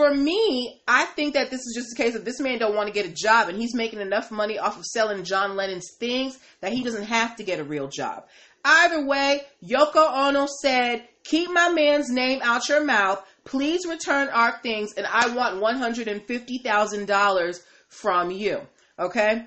for 0.00 0.14
me, 0.14 0.80
I 0.88 1.04
think 1.04 1.34
that 1.34 1.50
this 1.50 1.60
is 1.60 1.74
just 1.76 1.92
a 1.92 1.94
case 1.94 2.14
of 2.14 2.24
this 2.24 2.40
man 2.40 2.58
don't 2.58 2.74
want 2.74 2.86
to 2.86 2.94
get 2.94 3.04
a 3.04 3.14
job 3.14 3.50
and 3.50 3.58
he's 3.58 3.74
making 3.74 4.00
enough 4.00 4.30
money 4.30 4.58
off 4.58 4.78
of 4.78 4.86
selling 4.86 5.24
John 5.24 5.56
Lennon's 5.56 5.90
things 5.98 6.38
that 6.62 6.72
he 6.72 6.82
doesn't 6.82 7.04
have 7.04 7.36
to 7.36 7.42
get 7.42 7.60
a 7.60 7.64
real 7.64 7.86
job. 7.86 8.24
Either 8.64 9.04
way, 9.04 9.42
Yoko 9.62 9.96
Ono 9.96 10.46
said, 10.62 11.06
keep 11.22 11.50
my 11.50 11.68
man's 11.68 12.08
name 12.08 12.40
out 12.42 12.66
your 12.66 12.82
mouth. 12.82 13.22
Please 13.44 13.86
return 13.86 14.28
our 14.28 14.58
things 14.62 14.94
and 14.94 15.06
I 15.06 15.34
want 15.34 15.60
$150,000 15.60 17.60
from 17.88 18.30
you. 18.30 18.60
Okay? 18.98 19.44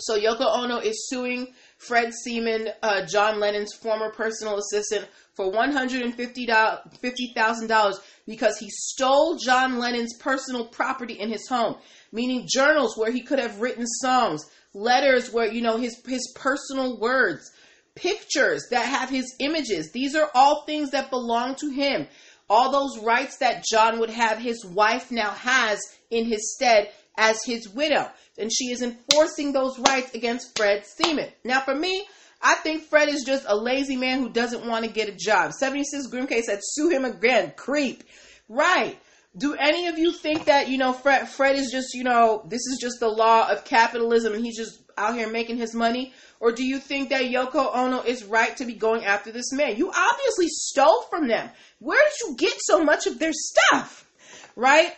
So 0.00 0.18
Yoko 0.18 0.46
Ono 0.46 0.78
is 0.78 1.10
suing 1.10 1.52
Fred 1.78 2.12
Seaman, 2.12 2.68
uh, 2.82 3.06
John 3.06 3.40
Lennon's 3.40 3.72
former 3.72 4.10
personal 4.10 4.58
assistant, 4.58 5.08
for 5.34 5.50
$150,000 5.52 7.94
because 8.26 8.58
he 8.58 8.68
stole 8.68 9.36
John 9.36 9.78
Lennon's 9.78 10.16
personal 10.18 10.66
property 10.66 11.14
in 11.14 11.30
his 11.30 11.48
home, 11.48 11.76
meaning 12.10 12.48
journals 12.48 12.96
where 12.96 13.12
he 13.12 13.22
could 13.22 13.38
have 13.38 13.60
written 13.60 13.86
songs, 13.86 14.44
letters 14.74 15.32
where, 15.32 15.46
you 15.46 15.62
know, 15.62 15.76
his, 15.76 16.02
his 16.04 16.32
personal 16.34 16.98
words, 16.98 17.52
pictures 17.94 18.66
that 18.70 18.86
have 18.86 19.08
his 19.08 19.36
images. 19.38 19.92
These 19.92 20.16
are 20.16 20.32
all 20.34 20.64
things 20.64 20.90
that 20.90 21.10
belong 21.10 21.54
to 21.56 21.70
him. 21.70 22.08
All 22.50 22.72
those 22.72 22.98
rights 23.04 23.36
that 23.38 23.62
John 23.64 24.00
would 24.00 24.10
have, 24.10 24.38
his 24.38 24.64
wife 24.64 25.10
now 25.10 25.30
has 25.30 25.80
in 26.10 26.24
his 26.24 26.54
stead 26.54 26.90
as 27.18 27.44
his 27.44 27.68
widow. 27.68 28.08
And 28.38 28.50
she 28.50 28.70
is 28.70 28.80
enforcing 28.80 29.52
those 29.52 29.78
rights 29.80 30.14
against 30.14 30.56
Fred 30.56 30.86
Seaman. 30.86 31.28
Now, 31.44 31.60
for 31.60 31.74
me, 31.74 32.06
I 32.40 32.54
think 32.54 32.84
Fred 32.84 33.08
is 33.08 33.24
just 33.24 33.44
a 33.46 33.56
lazy 33.56 33.96
man 33.96 34.20
who 34.20 34.30
doesn't 34.30 34.64
want 34.64 34.84
to 34.84 34.90
get 34.90 35.08
a 35.08 35.16
job. 35.16 35.52
76 35.52 36.06
Grimcase 36.06 36.44
said, 36.44 36.60
sue 36.62 36.88
him 36.88 37.04
again. 37.04 37.52
Creep. 37.56 38.04
Right. 38.48 38.96
Do 39.36 39.54
any 39.54 39.88
of 39.88 39.98
you 39.98 40.12
think 40.12 40.46
that, 40.46 40.68
you 40.68 40.78
know, 40.78 40.92
Fred, 40.92 41.28
Fred 41.28 41.56
is 41.56 41.70
just, 41.70 41.94
you 41.94 42.04
know, 42.04 42.44
this 42.48 42.62
is 42.72 42.78
just 42.80 43.00
the 43.00 43.08
law 43.08 43.50
of 43.50 43.64
capitalism 43.64 44.32
and 44.32 44.44
he's 44.44 44.56
just 44.56 44.80
out 44.96 45.14
here 45.14 45.28
making 45.28 45.58
his 45.58 45.74
money? 45.74 46.14
Or 46.40 46.52
do 46.52 46.64
you 46.64 46.78
think 46.78 47.10
that 47.10 47.24
Yoko 47.24 47.74
Ono 47.74 48.02
is 48.02 48.24
right 48.24 48.56
to 48.56 48.64
be 48.64 48.74
going 48.74 49.04
after 49.04 49.32
this 49.32 49.52
man? 49.52 49.76
You 49.76 49.90
obviously 49.90 50.46
stole 50.48 51.02
from 51.10 51.26
them. 51.26 51.50
Where 51.80 52.02
did 52.02 52.28
you 52.28 52.36
get 52.36 52.54
so 52.60 52.84
much 52.84 53.06
of 53.06 53.18
their 53.18 53.32
stuff? 53.32 54.08
Right? 54.54 54.94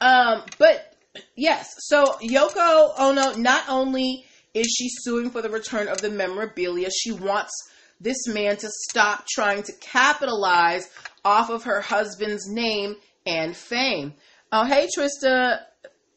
Um, 0.00 0.42
but 0.58 0.93
yes, 1.36 1.68
so 1.78 2.04
Yoko 2.22 2.92
Ono 2.98 3.34
not 3.36 3.68
only 3.68 4.24
is 4.52 4.66
she 4.66 4.88
suing 4.88 5.30
for 5.30 5.42
the 5.42 5.50
return 5.50 5.88
of 5.88 6.00
the 6.00 6.10
memorabilia, 6.10 6.88
she 6.90 7.12
wants 7.12 7.52
this 8.00 8.26
man 8.26 8.56
to 8.58 8.68
stop 8.88 9.26
trying 9.28 9.62
to 9.62 9.72
capitalize 9.80 10.88
off 11.24 11.50
of 11.50 11.64
her 11.64 11.80
husband's 11.80 12.48
name 12.48 12.96
and 13.26 13.56
fame. 13.56 14.14
Oh, 14.52 14.64
hey, 14.64 14.88
Trista. 14.96 15.60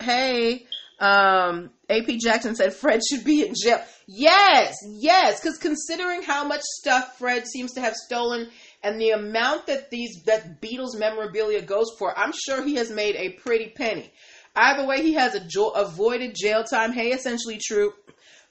Hey. 0.02 0.66
Um, 1.00 1.70
AP 1.90 2.08
Jackson 2.20 2.56
said 2.56 2.74
Fred 2.74 3.02
should 3.08 3.24
be 3.24 3.46
in 3.46 3.54
jail. 3.56 3.84
Yes, 4.08 4.76
yes, 4.88 5.40
because 5.40 5.58
considering 5.58 6.24
how 6.24 6.44
much 6.44 6.62
stuff 6.62 7.18
Fred 7.20 7.46
seems 7.46 7.74
to 7.74 7.82
have 7.82 7.96
stolen 7.96 8.50
and 8.84 9.00
the 9.00 9.12
amount 9.12 9.68
that 9.68 9.92
these 9.92 10.24
that 10.26 10.62
Beatles 10.62 10.98
memorabilia 10.98 11.62
goes 11.62 11.92
for, 12.00 12.18
I'm 12.18 12.32
sure 12.32 12.64
he 12.64 12.76
has 12.76 12.90
made 12.90 13.16
a 13.16 13.34
pretty 13.34 13.70
penny. 13.70 14.12
Either 14.58 14.86
way, 14.88 15.04
he 15.04 15.14
has 15.14 15.40
jo- 15.48 15.70
avoided 15.70 16.36
jail 16.36 16.64
time. 16.64 16.92
Hey, 16.92 17.12
essentially 17.12 17.60
true. 17.64 17.94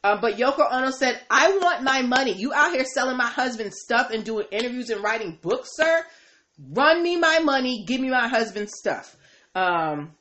Um, 0.05 0.21
but 0.21 0.37
Yoko 0.37 0.73
Ono 0.73 0.91
said, 0.91 1.21
I 1.29 1.59
want 1.59 1.83
my 1.83 2.03
money. 2.03 2.33
You 2.33 2.55
out 2.55 2.73
here 2.73 2.85
selling 2.85 3.17
my 3.17 3.27
husband's 3.27 3.81
stuff 3.81 4.13
and 4.13 4.25
doing 4.25 4.47
interviews 4.53 4.89
and 4.91 5.03
writing 5.03 5.37
books, 5.43 5.71
sir? 5.73 6.05
Run 6.71 7.03
me 7.03 7.17
my 7.17 7.41
money. 7.41 7.85
Give 7.87 8.01
me 8.01 8.09
my 8.09 8.29
husband's 8.29 8.73
stuff. 8.79 9.17
Um, 9.57 10.15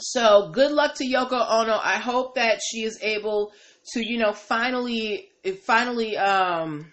so 0.00 0.50
good 0.52 0.70
luck 0.70 0.96
to 0.96 1.04
Yoko 1.04 1.32
Ono. 1.32 1.78
I 1.82 1.96
hope 1.96 2.34
that 2.34 2.60
she 2.62 2.82
is 2.82 2.98
able 3.00 3.52
to, 3.94 4.06
you 4.06 4.18
know, 4.18 4.32
finally, 4.34 5.30
finally, 5.64 6.18
um, 6.18 6.92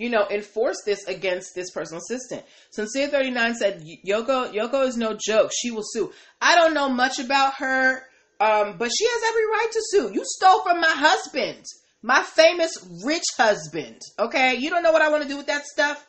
you 0.00 0.08
know, 0.08 0.26
enforce 0.30 0.78
this 0.86 1.06
against 1.08 1.54
this 1.54 1.70
personal 1.72 2.00
assistant. 2.00 2.42
Sincere 2.70 3.08
39 3.08 3.54
said, 3.54 3.84
Yoko, 4.02 4.50
Yoko 4.50 4.86
is 4.86 4.96
no 4.96 5.14
joke. 5.22 5.50
She 5.54 5.70
will 5.70 5.84
sue. 5.84 6.10
I 6.40 6.54
don't 6.56 6.72
know 6.72 6.88
much 6.88 7.18
about 7.18 7.56
her, 7.56 8.06
um, 8.40 8.78
but 8.78 8.90
she 8.96 9.04
has 9.04 9.22
every 9.28 9.46
right 9.46 9.68
to 9.70 9.82
sue. 9.90 10.10
You 10.14 10.22
stole 10.24 10.62
from 10.62 10.80
my 10.80 10.88
husband, 10.88 11.66
my 12.00 12.22
famous 12.22 12.72
rich 13.04 13.26
husband. 13.36 14.00
Okay. 14.18 14.54
You 14.54 14.70
don't 14.70 14.82
know 14.82 14.90
what 14.90 15.02
I 15.02 15.10
want 15.10 15.22
to 15.24 15.28
do 15.28 15.36
with 15.36 15.48
that 15.48 15.66
stuff. 15.66 16.06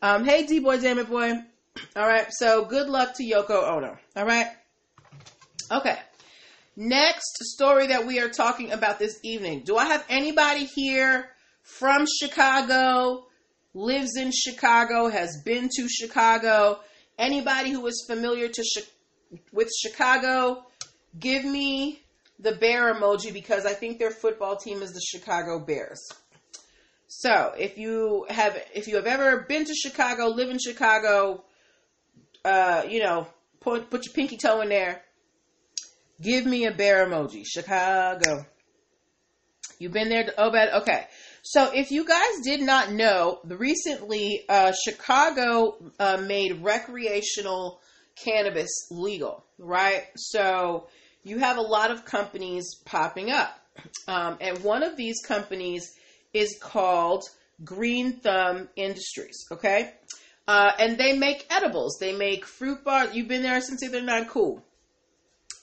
Um, 0.00 0.24
hey, 0.24 0.46
D 0.46 0.60
boy, 0.60 0.78
damn 0.78 1.00
it, 1.00 1.10
boy. 1.10 1.32
All 1.96 2.06
right. 2.06 2.28
So 2.30 2.64
good 2.64 2.88
luck 2.88 3.16
to 3.16 3.24
Yoko 3.24 3.68
Ono. 3.76 3.98
All 4.14 4.24
right. 4.24 4.46
Okay. 5.68 5.98
Next 6.76 7.38
story 7.40 7.88
that 7.88 8.06
we 8.06 8.20
are 8.20 8.28
talking 8.28 8.70
about 8.70 9.00
this 9.00 9.18
evening. 9.24 9.62
Do 9.64 9.76
I 9.76 9.86
have 9.86 10.04
anybody 10.08 10.64
here 10.64 11.30
from 11.64 12.06
Chicago 12.20 13.26
lives 13.74 14.16
in 14.16 14.30
Chicago, 14.32 15.08
has 15.08 15.40
been 15.44 15.68
to 15.76 15.88
Chicago. 15.88 16.80
Anybody 17.18 17.70
who 17.70 17.86
is 17.86 18.04
familiar 18.06 18.48
to 18.48 18.64
with 19.52 19.70
Chicago, 19.80 20.64
give 21.18 21.44
me 21.44 22.02
the 22.38 22.54
bear 22.56 22.94
emoji 22.94 23.32
because 23.32 23.64
I 23.64 23.72
think 23.72 23.98
their 23.98 24.10
football 24.10 24.56
team 24.56 24.82
is 24.82 24.92
the 24.92 25.00
Chicago 25.00 25.58
Bears. 25.58 26.00
So, 27.06 27.52
if 27.58 27.76
you 27.76 28.26
have 28.28 28.58
if 28.74 28.88
you 28.88 28.96
have 28.96 29.06
ever 29.06 29.40
been 29.48 29.64
to 29.64 29.74
Chicago, 29.74 30.28
live 30.28 30.48
in 30.48 30.58
Chicago, 30.58 31.44
uh, 32.44 32.82
you 32.88 33.02
know, 33.02 33.26
put 33.60 33.90
put 33.90 34.06
your 34.06 34.14
pinky 34.14 34.36
toe 34.36 34.62
in 34.62 34.70
there. 34.70 35.02
Give 36.20 36.46
me 36.46 36.66
a 36.66 36.72
bear 36.72 37.06
emoji. 37.06 37.44
Chicago. 37.46 38.46
You've 39.78 39.92
been 39.92 40.08
there? 40.08 40.32
Oh, 40.38 40.50
bad. 40.50 40.82
Okay. 40.82 41.06
So, 41.42 41.72
if 41.74 41.90
you 41.90 42.06
guys 42.06 42.40
did 42.44 42.60
not 42.60 42.92
know, 42.92 43.40
recently 43.44 44.44
uh, 44.48 44.72
Chicago 44.84 45.76
uh, 45.98 46.18
made 46.18 46.62
recreational 46.62 47.80
cannabis 48.14 48.70
legal, 48.92 49.44
right? 49.58 50.04
So, 50.16 50.86
you 51.24 51.38
have 51.38 51.56
a 51.56 51.62
lot 51.62 51.90
of 51.90 52.04
companies 52.04 52.76
popping 52.84 53.30
up. 53.30 53.58
Um, 54.06 54.36
and 54.40 54.62
one 54.62 54.84
of 54.84 54.96
these 54.96 55.16
companies 55.26 55.92
is 56.32 56.58
called 56.60 57.24
Green 57.64 58.20
Thumb 58.20 58.68
Industries, 58.76 59.44
okay? 59.50 59.94
Uh, 60.46 60.70
and 60.78 60.98
they 60.98 61.16
make 61.16 61.46
edibles. 61.50 61.96
They 62.00 62.12
make 62.12 62.44
fruit 62.44 62.84
bars. 62.84 63.14
You've 63.14 63.28
been 63.28 63.42
there 63.42 63.60
since 63.60 63.80
they're 63.88 64.02
not 64.02 64.28
cool. 64.28 64.64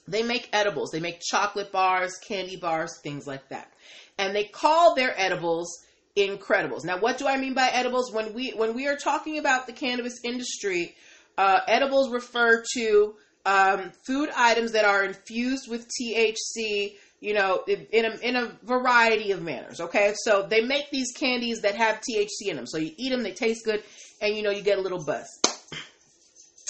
They 0.09 0.23
make 0.23 0.49
edibles. 0.53 0.91
They 0.91 0.99
make 0.99 1.21
chocolate 1.21 1.71
bars, 1.71 2.17
candy 2.17 2.55
bars, 2.55 2.99
things 3.03 3.27
like 3.27 3.47
that 3.49 3.71
and 4.19 4.35
they 4.35 4.43
call 4.43 4.93
their 4.93 5.19
edibles 5.19 5.79
incredibles. 6.15 6.83
Now, 6.83 6.99
what 6.99 7.17
do 7.17 7.27
I 7.27 7.37
mean 7.37 7.55
by 7.55 7.69
edibles? 7.69 8.11
When 8.11 8.33
we 8.33 8.51
when 8.51 8.75
we 8.75 8.87
are 8.87 8.97
talking 8.97 9.39
about 9.39 9.65
the 9.65 9.73
cannabis 9.73 10.19
industry, 10.23 10.95
uh, 11.37 11.61
edibles 11.67 12.11
refer 12.11 12.63
to 12.75 13.15
um, 13.45 13.91
food 14.05 14.29
items 14.35 14.73
that 14.73 14.85
are 14.85 15.03
infused 15.05 15.67
with 15.67 15.87
THC. 15.87 16.97
You 17.21 17.33
know, 17.33 17.65
in 17.67 18.05
a, 18.05 18.15
in 18.21 18.37
a 18.37 18.57
variety 18.63 19.33
of 19.33 19.41
manners. 19.41 19.81
Okay, 19.81 20.13
so 20.23 20.47
they 20.49 20.61
make 20.61 20.89
these 20.89 21.11
candies 21.11 21.59
that 21.63 21.75
have 21.75 21.97
THC 21.97 22.47
in 22.47 22.55
them. 22.55 22.65
So 22.65 22.77
you 22.77 22.93
eat 22.95 23.09
them, 23.09 23.23
they 23.23 23.33
taste 23.33 23.65
good, 23.65 23.83
and 24.21 24.37
you 24.37 24.41
know 24.41 24.51
you 24.51 24.61
get 24.61 24.77
a 24.77 24.81
little 24.81 25.03
buzz. 25.03 25.27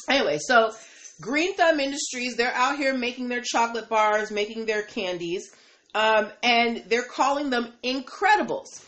Anyway, 0.09 0.39
so 0.39 0.71
Green 1.21 1.53
Thumb 1.55 1.79
Industries, 1.79 2.35
they're 2.35 2.53
out 2.53 2.77
here 2.77 2.95
making 2.95 3.27
their 3.27 3.41
chocolate 3.41 3.89
bars, 3.89 4.31
making 4.31 4.65
their 4.65 4.83
candies. 4.83 5.51
Um, 5.93 6.29
and 6.43 6.83
they're 6.87 7.01
calling 7.01 7.49
them 7.49 7.73
Incredibles. 7.83 8.85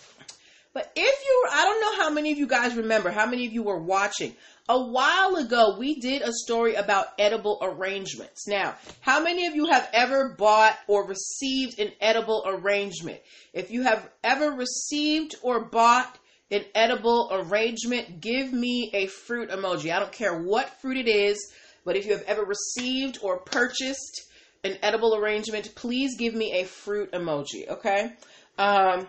But 0.73 0.89
if 0.95 1.25
you, 1.25 1.45
I 1.51 1.65
don't 1.65 1.81
know 1.81 2.03
how 2.03 2.09
many 2.11 2.31
of 2.31 2.37
you 2.37 2.47
guys 2.47 2.75
remember, 2.75 3.11
how 3.11 3.25
many 3.25 3.45
of 3.45 3.51
you 3.51 3.63
were 3.63 3.81
watching. 3.81 4.35
A 4.69 4.81
while 4.81 5.35
ago, 5.35 5.75
we 5.77 5.99
did 5.99 6.21
a 6.21 6.31
story 6.31 6.75
about 6.75 7.07
edible 7.19 7.57
arrangements. 7.61 8.47
Now, 8.47 8.75
how 9.01 9.21
many 9.21 9.47
of 9.47 9.55
you 9.55 9.65
have 9.65 9.89
ever 9.91 10.33
bought 10.37 10.77
or 10.87 11.05
received 11.05 11.79
an 11.79 11.91
edible 11.99 12.43
arrangement? 12.45 13.19
If 13.51 13.71
you 13.71 13.81
have 13.81 14.09
ever 14.23 14.51
received 14.51 15.35
or 15.41 15.65
bought 15.65 16.17
an 16.51 16.63
edible 16.73 17.29
arrangement, 17.31 18.21
give 18.21 18.53
me 18.53 18.91
a 18.93 19.07
fruit 19.07 19.49
emoji. 19.49 19.91
I 19.91 19.99
don't 19.99 20.11
care 20.11 20.41
what 20.41 20.79
fruit 20.81 20.97
it 20.97 21.09
is, 21.09 21.51
but 21.85 21.95
if 21.95 22.05
you 22.05 22.13
have 22.13 22.23
ever 22.23 22.43
received 22.43 23.19
or 23.21 23.37
purchased 23.37 24.23
an 24.63 24.77
edible 24.81 25.15
arrangement, 25.15 25.73
please 25.75 26.17
give 26.17 26.33
me 26.33 26.61
a 26.61 26.65
fruit 26.65 27.11
emoji, 27.11 27.67
okay? 27.67 28.13
Um, 28.57 29.07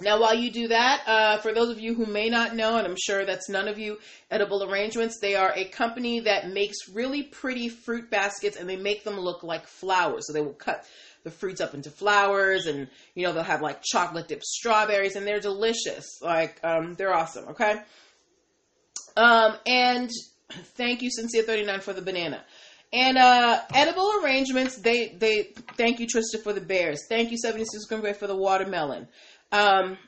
now, 0.00 0.20
while 0.20 0.34
you 0.34 0.50
do 0.50 0.68
that, 0.68 1.02
uh, 1.06 1.38
for 1.38 1.52
those 1.52 1.70
of 1.70 1.78
you 1.78 1.94
who 1.94 2.06
may 2.06 2.28
not 2.28 2.56
know, 2.56 2.76
and 2.78 2.86
I'm 2.86 2.96
sure 2.96 3.24
that's 3.24 3.48
none 3.48 3.68
of 3.68 3.78
you, 3.78 3.98
Edible 4.28 4.68
Arrangements, 4.68 5.18
they 5.20 5.36
are 5.36 5.52
a 5.54 5.66
company 5.66 6.20
that 6.20 6.50
makes 6.50 6.88
really 6.92 7.22
pretty 7.22 7.68
fruit 7.68 8.10
baskets 8.10 8.56
and 8.56 8.68
they 8.68 8.76
make 8.76 9.04
them 9.04 9.18
look 9.20 9.44
like 9.44 9.68
flowers. 9.68 10.26
So 10.26 10.32
they 10.32 10.40
will 10.40 10.52
cut 10.52 10.84
the 11.22 11.30
fruits 11.30 11.60
up 11.60 11.74
into 11.74 11.90
flowers 11.90 12.66
and, 12.66 12.88
you 13.14 13.24
know, 13.24 13.32
they'll 13.32 13.44
have 13.44 13.62
like 13.62 13.82
chocolate 13.84 14.26
dipped 14.26 14.44
strawberries 14.44 15.14
and 15.14 15.24
they're 15.24 15.40
delicious. 15.40 16.20
Like, 16.20 16.58
um, 16.64 16.94
they're 16.94 17.14
awesome, 17.14 17.50
okay? 17.50 17.76
Um, 19.16 19.54
and 19.64 20.10
thank 20.50 21.02
you, 21.02 21.10
Sincere39, 21.10 21.82
for 21.82 21.92
the 21.92 22.02
banana. 22.02 22.44
And 22.92 23.18
uh, 23.18 23.60
edible 23.74 24.20
arrangements, 24.22 24.76
they 24.76 25.08
they 25.08 25.52
thank 25.76 25.98
you 25.98 26.06
Trista 26.06 26.40
for 26.42 26.52
the 26.52 26.60
bears. 26.60 27.06
Thank 27.08 27.32
you 27.32 27.38
76 27.38 27.86
Green 27.86 28.14
for 28.14 28.28
the 28.28 28.36
watermelon. 28.36 29.08
Um, 29.50 29.98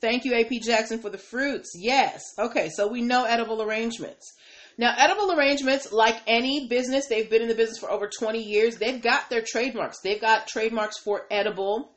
thank 0.00 0.24
you 0.24 0.34
AP 0.34 0.62
Jackson 0.62 1.00
for 1.00 1.10
the 1.10 1.18
fruits. 1.18 1.72
Yes. 1.76 2.22
Okay, 2.38 2.68
so 2.68 2.86
we 2.86 3.02
know 3.02 3.24
edible 3.24 3.60
arrangements. 3.60 4.34
Now, 4.78 4.94
edible 4.96 5.32
arrangements, 5.32 5.92
like 5.92 6.16
any 6.26 6.68
business, 6.68 7.06
they've 7.08 7.28
been 7.28 7.42
in 7.42 7.48
the 7.48 7.54
business 7.54 7.78
for 7.78 7.90
over 7.90 8.08
20 8.08 8.40
years. 8.40 8.76
They've 8.76 9.02
got 9.02 9.28
their 9.28 9.42
trademarks. 9.46 10.00
They've 10.00 10.20
got 10.20 10.46
trademarks 10.46 10.98
for 10.98 11.26
edible 11.30 11.90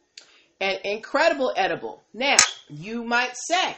and 0.59 0.79
incredible 0.83 1.53
edible. 1.55 2.03
Now, 2.13 2.35
you 2.69 3.03
might 3.03 3.35
say, 3.47 3.75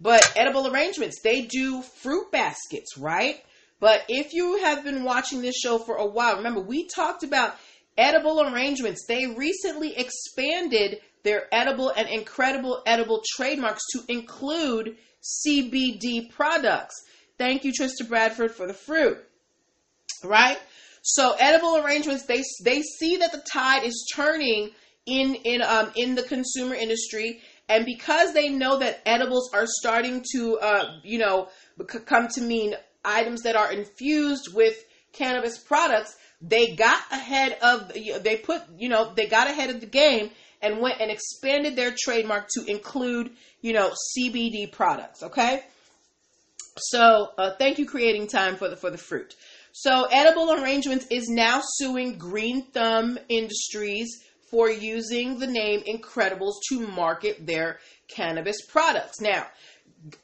but 0.00 0.32
edible 0.34 0.72
arrangements, 0.72 1.20
they 1.22 1.42
do 1.42 1.82
fruit 1.82 2.32
baskets, 2.32 2.96
right? 2.96 3.36
But 3.80 4.04
if 4.08 4.32
you 4.32 4.58
have 4.58 4.82
been 4.82 5.04
watching 5.04 5.42
this 5.42 5.56
show 5.56 5.78
for 5.78 5.96
a 5.96 6.06
while, 6.06 6.36
remember 6.36 6.60
we 6.60 6.88
talked 6.88 7.22
about 7.22 7.56
edible 7.96 8.40
arrangements. 8.40 9.04
They 9.06 9.26
recently 9.26 9.96
expanded 9.96 11.00
their 11.22 11.46
edible 11.52 11.90
and 11.90 12.08
incredible 12.08 12.82
edible 12.86 13.22
trademarks 13.36 13.82
to 13.92 14.00
include 14.08 14.96
CBD 15.22 16.30
products. 16.30 16.94
Thank 17.38 17.64
you, 17.64 17.72
Trista 17.72 18.08
Bradford, 18.08 18.52
for 18.52 18.66
the 18.66 18.74
fruit. 18.74 19.18
Right? 20.24 20.58
So 21.02 21.34
edible 21.38 21.76
arrangements, 21.78 22.26
they 22.26 22.42
they 22.62 22.82
see 22.82 23.18
that 23.18 23.32
the 23.32 23.42
tide 23.52 23.84
is 23.84 24.10
turning 24.14 24.70
in 25.06 25.34
in 25.34 25.62
um 25.62 25.90
in 25.96 26.14
the 26.14 26.22
consumer 26.22 26.74
industry, 26.74 27.40
and 27.70 27.86
because 27.86 28.34
they 28.34 28.48
know 28.48 28.78
that 28.78 29.00
edibles 29.06 29.48
are 29.54 29.64
starting 29.66 30.22
to 30.32 30.58
uh 30.58 30.98
you 31.02 31.18
know 31.18 31.48
come 32.04 32.28
to 32.28 32.42
mean 32.42 32.74
items 33.04 33.42
that 33.42 33.56
are 33.56 33.72
infused 33.72 34.52
with 34.52 34.76
cannabis 35.12 35.56
products, 35.58 36.16
they 36.42 36.74
got 36.74 37.00
ahead 37.10 37.56
of 37.62 37.92
they 37.94 38.36
put 38.36 38.62
you 38.76 38.88
know 38.88 39.12
they 39.14 39.26
got 39.26 39.48
ahead 39.48 39.70
of 39.70 39.80
the 39.80 39.86
game 39.86 40.30
and 40.60 40.80
went 40.80 41.00
and 41.00 41.10
expanded 41.10 41.76
their 41.76 41.94
trademark 41.98 42.48
to 42.48 42.64
include 42.66 43.30
you 43.62 43.72
know 43.72 43.92
CBD 44.18 44.70
products. 44.70 45.22
Okay, 45.22 45.62
so 46.76 47.30
uh, 47.38 47.52
thank 47.58 47.78
you, 47.78 47.86
creating 47.86 48.26
time 48.26 48.56
for 48.56 48.68
the 48.68 48.76
for 48.76 48.90
the 48.90 48.98
fruit. 48.98 49.34
So 49.72 50.08
edible 50.10 50.52
arrangements 50.52 51.06
is 51.10 51.28
now 51.28 51.60
suing 51.62 52.18
Green 52.18 52.62
Thumb 52.62 53.18
Industries 53.28 54.24
for 54.50 54.70
using 54.70 55.38
the 55.38 55.46
name 55.46 55.82
Incredibles 55.82 56.54
to 56.68 56.86
market 56.86 57.46
their 57.46 57.78
cannabis 58.08 58.64
products. 58.66 59.20
Now, 59.20 59.46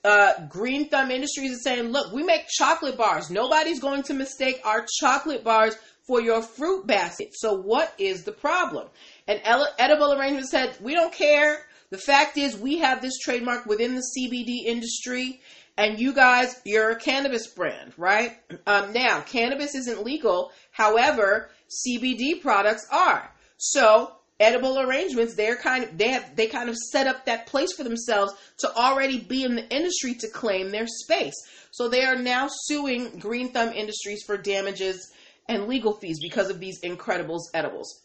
uh, 0.04 0.46
Green 0.48 0.88
Thumb 0.88 1.10
Industries 1.10 1.52
is 1.52 1.62
saying, 1.62 1.88
look, 1.88 2.12
we 2.12 2.22
make 2.22 2.48
chocolate 2.48 2.96
bars. 2.96 3.30
Nobody's 3.30 3.80
going 3.80 4.02
to 4.04 4.14
mistake 4.14 4.60
our 4.64 4.86
chocolate 5.00 5.44
bars 5.44 5.76
for 6.06 6.20
your 6.20 6.42
fruit 6.42 6.86
basket. 6.86 7.30
So 7.34 7.54
what 7.54 7.92
is 7.98 8.24
the 8.24 8.32
problem? 8.32 8.88
And 9.28 9.40
Edible 9.78 10.12
Arrangement 10.12 10.48
said, 10.48 10.76
we 10.80 10.94
don't 10.94 11.12
care. 11.12 11.66
The 11.90 11.98
fact 11.98 12.38
is, 12.38 12.56
we 12.56 12.78
have 12.78 13.00
this 13.00 13.18
trademark 13.18 13.66
within 13.66 13.94
the 13.94 14.02
CBD 14.16 14.64
industry, 14.66 15.40
and 15.76 16.00
you 16.00 16.12
guys, 16.12 16.60
you're 16.64 16.90
a 16.90 16.96
cannabis 16.96 17.46
brand, 17.48 17.92
right? 17.96 18.38
Um, 18.66 18.92
now, 18.92 19.20
cannabis 19.20 19.74
isn't 19.74 20.04
legal. 20.04 20.52
However, 20.72 21.50
CBD 21.68 22.40
products 22.40 22.86
are. 22.90 23.30
So 23.56 24.12
edible 24.38 24.78
arrangements 24.78 25.34
they're 25.34 25.56
kind 25.56 25.84
of 25.84 25.96
they 25.96 26.08
have 26.08 26.36
they 26.36 26.46
kind 26.46 26.68
of 26.68 26.76
set 26.76 27.06
up 27.06 27.24
that 27.24 27.46
place 27.46 27.72
for 27.72 27.84
themselves 27.84 28.34
to 28.58 28.70
already 28.76 29.18
be 29.18 29.44
in 29.44 29.56
the 29.56 29.66
industry 29.74 30.14
to 30.14 30.28
claim 30.28 30.70
their 30.70 30.86
space. 30.86 31.34
So 31.70 31.88
they 31.88 32.04
are 32.04 32.16
now 32.16 32.48
suing 32.48 33.18
green 33.18 33.52
thumb 33.52 33.72
industries 33.72 34.22
for 34.26 34.36
damages 34.36 35.12
and 35.48 35.66
legal 35.66 35.94
fees 35.94 36.18
because 36.20 36.50
of 36.50 36.60
these 36.60 36.80
incredibles 36.82 37.42
edibles. 37.54 38.02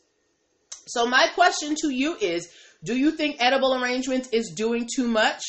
So 0.87 1.05
my 1.05 1.27
question 1.33 1.75
to 1.81 1.89
you 1.89 2.15
is 2.19 2.49
do 2.83 2.97
you 2.97 3.11
think 3.11 3.37
edible 3.39 3.75
arrangements 3.75 4.29
is 4.31 4.53
doing 4.55 4.87
too 4.93 5.07
much? 5.07 5.43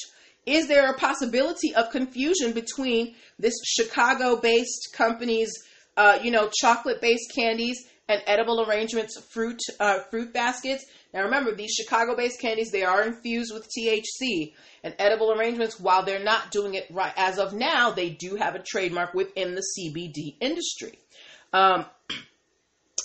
Is 0.44 0.68
there 0.68 0.90
a 0.90 0.98
possibility 0.98 1.74
of 1.74 1.90
confusion 1.90 2.52
between 2.52 3.14
this 3.38 3.54
chicago 3.64 4.36
based 4.36 4.88
company's 4.92 5.52
uh, 5.96 6.18
you 6.22 6.30
know 6.30 6.50
chocolate 6.52 7.00
based 7.00 7.32
candies 7.34 7.78
and 8.12 8.22
edible 8.26 8.64
arrangements 8.68 9.18
fruit 9.32 9.58
uh, 9.80 10.00
fruit 10.10 10.32
baskets. 10.32 10.84
Now 11.14 11.24
remember, 11.24 11.54
these 11.54 11.72
Chicago-based 11.72 12.40
candies 12.40 12.70
they 12.70 12.84
are 12.84 13.02
infused 13.02 13.52
with 13.52 13.68
THC. 13.68 14.52
And 14.84 14.94
edible 14.98 15.32
arrangements, 15.32 15.78
while 15.78 16.04
they're 16.04 16.22
not 16.22 16.50
doing 16.50 16.74
it 16.74 16.86
right 16.90 17.12
as 17.16 17.38
of 17.38 17.52
now, 17.52 17.90
they 17.90 18.10
do 18.10 18.36
have 18.36 18.54
a 18.54 18.62
trademark 18.62 19.14
within 19.14 19.54
the 19.54 19.62
CBD 19.78 20.36
industry. 20.40 20.98
Um, 21.52 21.86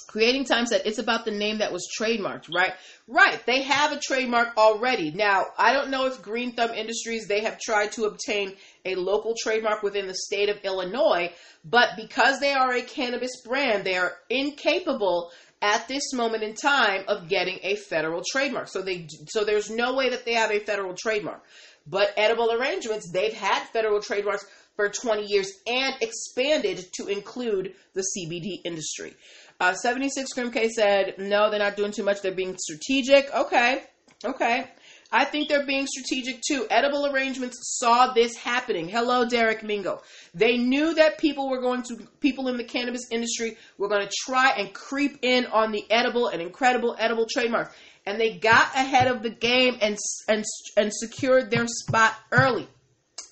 Creating 0.07 0.45
Time 0.45 0.65
said 0.65 0.83
it's 0.85 0.99
about 0.99 1.25
the 1.25 1.31
name 1.31 1.59
that 1.59 1.71
was 1.71 1.87
trademarked, 1.99 2.45
right? 2.53 2.73
Right. 3.07 3.45
They 3.45 3.61
have 3.63 3.91
a 3.91 3.99
trademark 3.99 4.57
already. 4.57 5.11
Now, 5.11 5.47
I 5.57 5.73
don't 5.73 5.89
know 5.89 6.05
if 6.05 6.21
Green 6.21 6.53
Thumb 6.53 6.71
Industries, 6.71 7.27
they 7.27 7.41
have 7.41 7.59
tried 7.59 7.91
to 7.93 8.05
obtain 8.05 8.55
a 8.87 8.95
local 8.95 9.33
trademark 9.41 9.83
within 9.83 10.07
the 10.07 10.15
state 10.15 10.49
of 10.49 10.57
Illinois, 10.63 11.31
but 11.63 11.89
because 11.95 12.39
they 12.39 12.53
are 12.53 12.73
a 12.73 12.81
cannabis 12.81 13.41
brand, 13.43 13.83
they 13.83 13.97
are 13.97 14.13
incapable 14.29 15.31
at 15.61 15.87
this 15.87 16.13
moment 16.13 16.43
in 16.43 16.53
time 16.53 17.03
of 17.07 17.27
getting 17.27 17.59
a 17.63 17.75
federal 17.75 18.21
trademark. 18.31 18.67
So 18.67 18.81
they 18.81 19.07
so 19.27 19.43
there's 19.43 19.69
no 19.69 19.95
way 19.95 20.09
that 20.09 20.25
they 20.25 20.33
have 20.33 20.51
a 20.51 20.59
federal 20.59 20.93
trademark. 20.93 21.43
But 21.85 22.13
edible 22.17 22.51
arrangements, 22.51 23.09
they've 23.11 23.33
had 23.33 23.63
federal 23.69 24.01
trademarks 24.01 24.45
for 24.75 24.89
20 24.89 25.25
years 25.25 25.51
and 25.65 25.95
expanded 26.01 26.85
to 26.93 27.07
include 27.07 27.73
the 27.93 28.05
CBD 28.15 28.59
industry. 28.63 29.15
Uh, 29.59 29.73
76 29.73 30.31
Grim 30.33 30.51
said, 30.69 31.15
no, 31.17 31.49
they're 31.49 31.59
not 31.59 31.75
doing 31.75 31.91
too 31.91 32.03
much. 32.03 32.21
They're 32.21 32.31
being 32.31 32.57
strategic. 32.57 33.33
Okay. 33.33 33.83
Okay. 34.23 34.69
I 35.11 35.25
think 35.25 35.47
they're 35.47 35.65
being 35.65 35.87
strategic 35.87 36.41
too. 36.41 36.67
Edible 36.69 37.05
arrangements 37.05 37.57
saw 37.79 38.13
this 38.13 38.35
happening. 38.35 38.89
Hello, 38.89 39.27
Derek 39.27 39.63
Mingo. 39.63 40.01
They 40.33 40.57
knew 40.57 40.93
that 40.95 41.17
people 41.17 41.49
were 41.49 41.61
going 41.61 41.83
to, 41.83 41.97
people 42.19 42.49
in 42.49 42.57
the 42.57 42.63
cannabis 42.63 43.07
industry 43.09 43.57
were 43.77 43.87
going 43.87 44.05
to 44.05 44.13
try 44.25 44.51
and 44.57 44.73
creep 44.73 45.19
in 45.21 45.45
on 45.45 45.71
the 45.71 45.85
edible 45.89 46.27
and 46.27 46.41
incredible 46.41 46.95
edible 46.99 47.25
trademark. 47.31 47.73
And 48.05 48.19
they 48.19 48.37
got 48.37 48.75
ahead 48.75 49.07
of 49.07 49.23
the 49.23 49.29
game 49.29 49.77
and, 49.81 49.97
and, 50.27 50.43
and 50.75 50.93
secured 50.93 51.51
their 51.51 51.67
spot 51.67 52.13
early. 52.31 52.67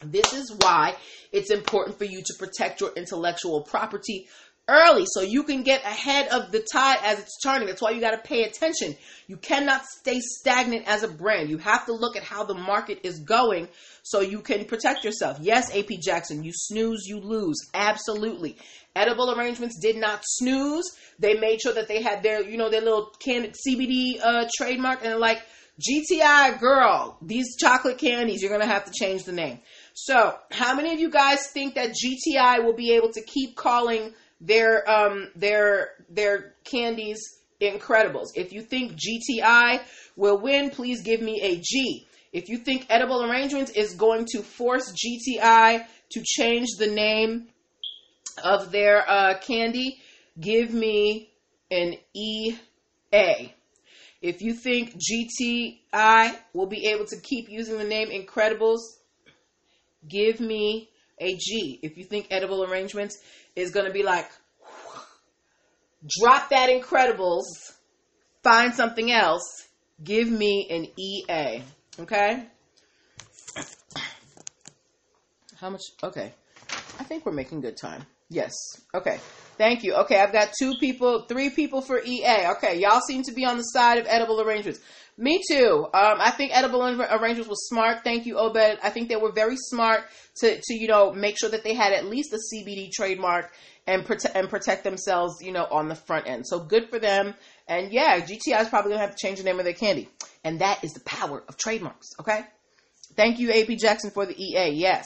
This 0.01 0.33
is 0.33 0.55
why 0.61 0.95
it's 1.31 1.51
important 1.51 1.97
for 1.97 2.05
you 2.05 2.21
to 2.21 2.33
protect 2.39 2.81
your 2.81 2.91
intellectual 2.95 3.61
property 3.61 4.27
early 4.67 5.05
so 5.05 5.21
you 5.21 5.43
can 5.43 5.63
get 5.63 5.83
ahead 5.83 6.27
of 6.29 6.51
the 6.51 6.59
tide 6.59 6.97
as 7.03 7.19
it's 7.19 7.37
turning. 7.41 7.67
That's 7.67 7.81
why 7.81 7.91
you 7.91 8.01
got 8.01 8.11
to 8.11 8.17
pay 8.17 8.43
attention. 8.43 8.95
You 9.27 9.37
cannot 9.37 9.85
stay 9.85 10.19
stagnant 10.19 10.87
as 10.87 11.03
a 11.03 11.07
brand. 11.07 11.49
You 11.49 11.57
have 11.59 11.85
to 11.85 11.93
look 11.93 12.15
at 12.15 12.23
how 12.23 12.43
the 12.43 12.53
market 12.53 12.99
is 13.03 13.19
going 13.19 13.67
so 14.03 14.21
you 14.21 14.41
can 14.41 14.65
protect 14.65 15.03
yourself. 15.03 15.37
Yes, 15.41 15.75
AP 15.75 15.89
Jackson, 16.01 16.43
you 16.43 16.51
snooze, 16.53 17.05
you 17.05 17.19
lose. 17.19 17.57
Absolutely. 17.73 18.57
Edible 18.95 19.37
arrangements 19.37 19.79
did 19.79 19.97
not 19.97 20.21
snooze. 20.25 20.85
They 21.19 21.35
made 21.35 21.61
sure 21.61 21.73
that 21.73 21.87
they 21.87 22.01
had 22.01 22.23
their, 22.23 22.41
you 22.41 22.57
know, 22.57 22.69
their 22.69 22.81
little 22.81 23.11
can- 23.19 23.51
CBD 23.67 24.19
uh, 24.23 24.47
trademark 24.57 25.03
and 25.03 25.19
like, 25.19 25.41
GTI 25.77 26.57
girl, 26.57 27.17
these 27.21 27.57
chocolate 27.57 27.97
candies, 27.97 28.41
you're 28.41 28.49
going 28.49 28.61
to 28.61 28.67
have 28.67 28.85
to 28.85 28.93
change 28.93 29.25
the 29.25 29.33
name. 29.33 29.59
So, 29.93 30.33
how 30.49 30.73
many 30.73 30.93
of 30.93 30.99
you 30.99 31.09
guys 31.09 31.47
think 31.47 31.75
that 31.75 31.89
GTI 31.89 32.63
will 32.63 32.75
be 32.75 32.93
able 32.93 33.11
to 33.11 33.21
keep 33.21 33.57
calling 33.57 34.13
their 34.41 34.89
um 34.89 35.29
their 35.35 35.91
their 36.09 36.53
candies 36.63 37.19
incredibles. 37.61 38.27
If 38.35 38.51
you 38.51 38.61
think 38.61 38.93
GTI 38.93 39.81
will 40.15 40.39
win, 40.39 40.69
please 40.69 41.01
give 41.01 41.21
me 41.21 41.41
a 41.41 41.61
G. 41.63 42.07
If 42.33 42.49
you 42.49 42.57
think 42.57 42.85
Edible 42.89 43.23
Arrangements 43.23 43.71
is 43.71 43.95
going 43.95 44.25
to 44.33 44.41
force 44.41 44.91
GTI 44.91 45.85
to 46.11 46.23
change 46.25 46.67
the 46.77 46.87
name 46.87 47.47
of 48.43 48.71
their 48.71 49.09
uh, 49.09 49.37
candy, 49.39 49.99
give 50.39 50.73
me 50.73 51.29
an 51.71 51.95
EA. 52.13 53.53
If 54.21 54.41
you 54.41 54.53
think 54.53 54.95
GTI 54.97 56.35
will 56.53 56.65
be 56.65 56.87
able 56.87 57.05
to 57.05 57.17
keep 57.21 57.49
using 57.49 57.77
the 57.77 57.83
name 57.83 58.09
Incredibles, 58.09 58.79
give 60.07 60.39
me 60.39 60.89
a 61.19 61.37
G. 61.37 61.79
If 61.81 61.97
you 61.97 62.03
think 62.03 62.27
Edible 62.31 62.63
Arrangements 62.63 63.17
is 63.55 63.71
going 63.71 63.85
to 63.85 63.91
be 63.91 64.03
like, 64.03 64.29
drop 66.19 66.49
that 66.49 66.69
Incredibles, 66.69 67.45
find 68.43 68.73
something 68.73 69.11
else, 69.11 69.67
give 70.03 70.29
me 70.29 70.67
an 70.69 70.87
EA. 70.97 71.63
Okay? 71.99 72.45
How 75.57 75.69
much? 75.69 75.81
Okay. 76.03 76.33
I 76.99 77.03
think 77.03 77.25
we're 77.25 77.31
making 77.31 77.61
good 77.61 77.77
time. 77.77 78.05
Yes. 78.29 78.51
Okay. 78.93 79.19
Thank 79.57 79.83
you. 79.83 79.93
Okay, 79.95 80.19
I've 80.19 80.33
got 80.33 80.53
two 80.59 80.75
people, 80.79 81.21
three 81.21 81.49
people 81.49 81.81
for 81.81 82.01
EA. 82.03 82.47
Okay, 82.57 82.79
y'all 82.79 83.01
seem 83.01 83.23
to 83.23 83.33
be 83.33 83.45
on 83.45 83.57
the 83.57 83.63
side 83.63 83.97
of 83.97 84.05
edible 84.07 84.41
arrangements. 84.41 84.79
Me 85.17 85.41
too. 85.49 85.85
Um, 85.93 86.17
I 86.19 86.31
think 86.31 86.51
edible 86.53 86.83
arrangements 86.83 87.47
was 87.47 87.67
smart. 87.69 88.03
Thank 88.03 88.25
you, 88.25 88.37
Obed. 88.37 88.79
I 88.83 88.89
think 88.89 89.07
they 89.07 89.15
were 89.15 89.31
very 89.31 89.55
smart 89.55 90.03
to, 90.37 90.59
to 90.61 90.73
you 90.73 90.87
know 90.87 91.13
make 91.13 91.39
sure 91.39 91.49
that 91.49 91.63
they 91.63 91.73
had 91.73 91.93
at 91.93 92.05
least 92.05 92.33
a 92.33 92.37
CBD 92.37 92.91
trademark 92.91 93.53
and 93.87 94.05
protect 94.05 94.35
and 94.35 94.49
protect 94.49 94.83
themselves, 94.83 95.41
you 95.41 95.53
know, 95.53 95.65
on 95.71 95.87
the 95.87 95.95
front 95.95 96.27
end. 96.27 96.45
So 96.45 96.59
good 96.59 96.89
for 96.89 96.99
them. 96.99 97.33
And 97.67 97.93
yeah, 97.93 98.19
GTI 98.19 98.61
is 98.61 98.69
probably 98.69 98.91
gonna 98.91 99.05
have 99.05 99.15
to 99.15 99.21
change 99.21 99.37
the 99.37 99.45
name 99.45 99.59
of 99.59 99.65
their 99.65 99.73
candy, 99.73 100.09
and 100.43 100.59
that 100.59 100.83
is 100.83 100.91
the 100.91 100.99
power 101.01 101.43
of 101.47 101.55
trademarks. 101.55 102.09
Okay. 102.19 102.41
Thank 103.15 103.39
you, 103.39 103.51
AP 103.53 103.77
Jackson, 103.77 104.11
for 104.11 104.25
the 104.25 104.35
EA. 104.37 104.71
Yes. 104.71 105.05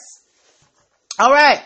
All 1.19 1.31
right. 1.31 1.63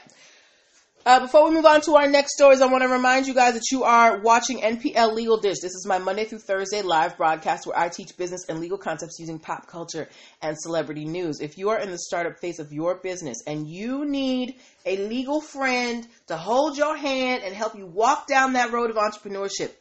Uh, 1.05 1.19
before 1.19 1.49
we 1.49 1.53
move 1.53 1.65
on 1.65 1.81
to 1.81 1.95
our 1.95 2.07
next 2.07 2.33
stories, 2.33 2.61
I 2.61 2.67
want 2.67 2.81
to 2.81 2.87
remind 2.87 3.27
you 3.27 3.33
guys 3.33 3.55
that 3.55 3.71
you 3.73 3.83
are 3.83 4.21
watching 4.21 4.61
NPL 4.61 5.13
Legal 5.13 5.35
Dish. 5.35 5.57
This 5.61 5.73
is 5.73 5.85
my 5.85 5.97
Monday 5.97 6.23
through 6.23 6.39
Thursday 6.39 6.81
live 6.81 7.17
broadcast 7.17 7.67
where 7.67 7.77
I 7.77 7.89
teach 7.89 8.15
business 8.15 8.45
and 8.47 8.61
legal 8.61 8.77
concepts 8.77 9.19
using 9.19 9.37
pop 9.37 9.67
culture 9.67 10.07
and 10.41 10.55
celebrity 10.57 11.03
news. 11.03 11.41
If 11.41 11.57
you 11.57 11.71
are 11.71 11.79
in 11.79 11.91
the 11.91 11.97
startup 11.97 12.39
phase 12.39 12.59
of 12.59 12.71
your 12.71 12.95
business 12.95 13.43
and 13.45 13.67
you 13.67 14.05
need 14.05 14.55
a 14.85 14.95
legal 14.95 15.41
friend 15.41 16.07
to 16.27 16.37
hold 16.37 16.77
your 16.77 16.95
hand 16.95 17.43
and 17.43 17.53
help 17.53 17.75
you 17.75 17.85
walk 17.85 18.25
down 18.25 18.53
that 18.53 18.71
road 18.71 18.89
of 18.89 18.95
entrepreneurship, 18.95 19.71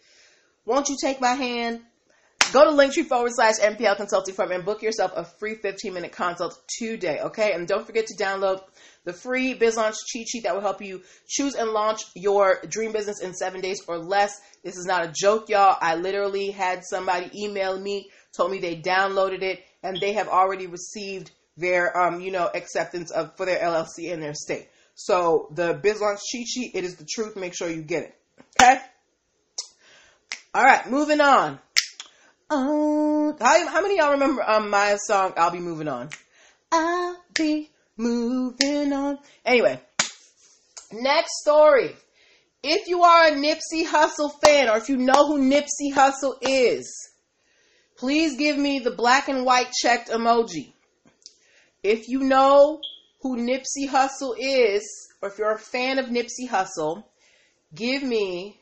won't 0.66 0.88
you 0.88 0.96
take 1.00 1.20
my 1.20 1.34
hand? 1.34 1.82
Go 2.52 2.64
to 2.64 2.76
linktree 2.76 3.06
forward 3.06 3.30
slash 3.32 3.60
NPL 3.60 3.96
consulting 3.96 4.34
firm 4.34 4.50
and 4.50 4.64
book 4.64 4.82
yourself 4.82 5.12
a 5.14 5.24
free 5.24 5.54
15 5.54 5.94
minute 5.94 6.10
consult 6.10 6.60
today, 6.78 7.20
okay? 7.20 7.52
And 7.52 7.68
don't 7.68 7.86
forget 7.86 8.06
to 8.08 8.22
download 8.22 8.60
the 9.04 9.12
free 9.12 9.54
biz 9.54 9.76
launch 9.76 9.96
cheat 10.06 10.28
sheet 10.28 10.44
that 10.44 10.54
will 10.54 10.60
help 10.60 10.80
you 10.80 11.02
choose 11.26 11.54
and 11.54 11.70
launch 11.70 12.02
your 12.14 12.60
dream 12.68 12.92
business 12.92 13.20
in 13.20 13.34
seven 13.34 13.60
days 13.60 13.80
or 13.88 13.98
less. 13.98 14.40
This 14.62 14.76
is 14.76 14.86
not 14.86 15.04
a 15.04 15.12
joke, 15.12 15.48
y'all. 15.48 15.76
I 15.80 15.96
literally 15.96 16.50
had 16.50 16.84
somebody 16.84 17.30
email 17.34 17.78
me, 17.78 18.10
told 18.36 18.52
me 18.52 18.58
they 18.60 18.76
downloaded 18.76 19.42
it, 19.42 19.64
and 19.82 19.98
they 20.00 20.12
have 20.12 20.28
already 20.28 20.66
received 20.66 21.30
their, 21.56 21.96
um, 21.96 22.20
you 22.20 22.30
know, 22.30 22.48
acceptance 22.54 23.10
of 23.10 23.36
for 23.36 23.44
their 23.46 23.58
LLC 23.58 24.10
in 24.10 24.20
their 24.20 24.34
state. 24.34 24.68
So 24.94 25.48
the 25.52 25.74
biz 25.74 26.00
launch 26.00 26.20
cheat 26.30 26.46
sheet, 26.46 26.72
it 26.74 26.84
is 26.84 26.96
the 26.96 27.06
truth. 27.10 27.36
Make 27.36 27.54
sure 27.56 27.68
you 27.68 27.82
get 27.82 28.04
it. 28.04 28.14
Okay. 28.60 28.80
All 30.54 30.62
right, 30.62 30.88
moving 30.88 31.20
on. 31.20 31.58
Oh, 32.50 33.34
how, 33.40 33.68
how 33.68 33.80
many 33.80 33.96
y'all 33.96 34.12
remember 34.12 34.42
um, 34.42 34.68
my 34.68 34.96
song? 34.96 35.32
I'll 35.38 35.50
be 35.50 35.58
moving 35.58 35.88
on. 35.88 36.10
I'll 36.70 37.16
be 37.34 37.70
moving 38.02 38.92
on. 38.92 39.18
Anyway, 39.44 39.80
next 40.92 41.40
story. 41.40 41.94
If 42.62 42.86
you 42.88 43.02
are 43.02 43.26
a 43.26 43.32
Nipsey 43.32 43.86
Hussle 43.86 44.32
fan, 44.44 44.68
or 44.68 44.76
if 44.76 44.88
you 44.88 44.96
know 44.96 45.26
who 45.26 45.40
Nipsey 45.40 45.92
Hussle 45.92 46.36
is, 46.42 47.12
Please 48.02 48.36
give 48.36 48.58
me 48.58 48.80
the 48.80 48.90
black 48.90 49.28
and 49.28 49.44
white 49.44 49.70
checked 49.70 50.10
emoji. 50.10 50.72
If 51.84 52.08
you 52.08 52.18
know 52.18 52.80
who 53.20 53.36
Nipsey 53.36 53.88
Hussle 53.88 54.34
is, 54.36 54.82
or 55.22 55.28
if 55.28 55.38
you're 55.38 55.52
a 55.52 55.58
fan 55.58 56.00
of 56.00 56.06
Nipsey 56.06 56.48
Hussle, 56.48 57.04
give 57.72 58.02
me 58.02 58.60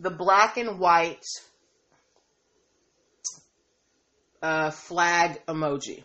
the 0.00 0.10
black 0.10 0.56
and 0.56 0.80
white 0.80 1.24
uh, 4.42 4.70
flag 4.70 5.40
emoji. 5.46 6.02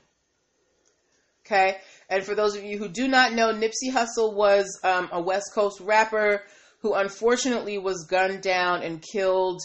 Okay? 1.44 1.78
And 2.14 2.24
for 2.24 2.36
those 2.36 2.56
of 2.56 2.64
you 2.64 2.78
who 2.78 2.88
do 2.88 3.08
not 3.08 3.34
know, 3.34 3.52
Nipsey 3.52 3.92
Hussle 3.92 4.36
was 4.36 4.80
um, 4.84 5.10
a 5.12 5.20
West 5.20 5.52
Coast 5.56 5.80
rapper 5.80 6.44
who 6.82 6.94
unfortunately 6.94 7.80
was 7.80 8.06
gunned 8.08 8.44
down 8.44 8.84
and 8.84 9.02
killed 9.02 9.60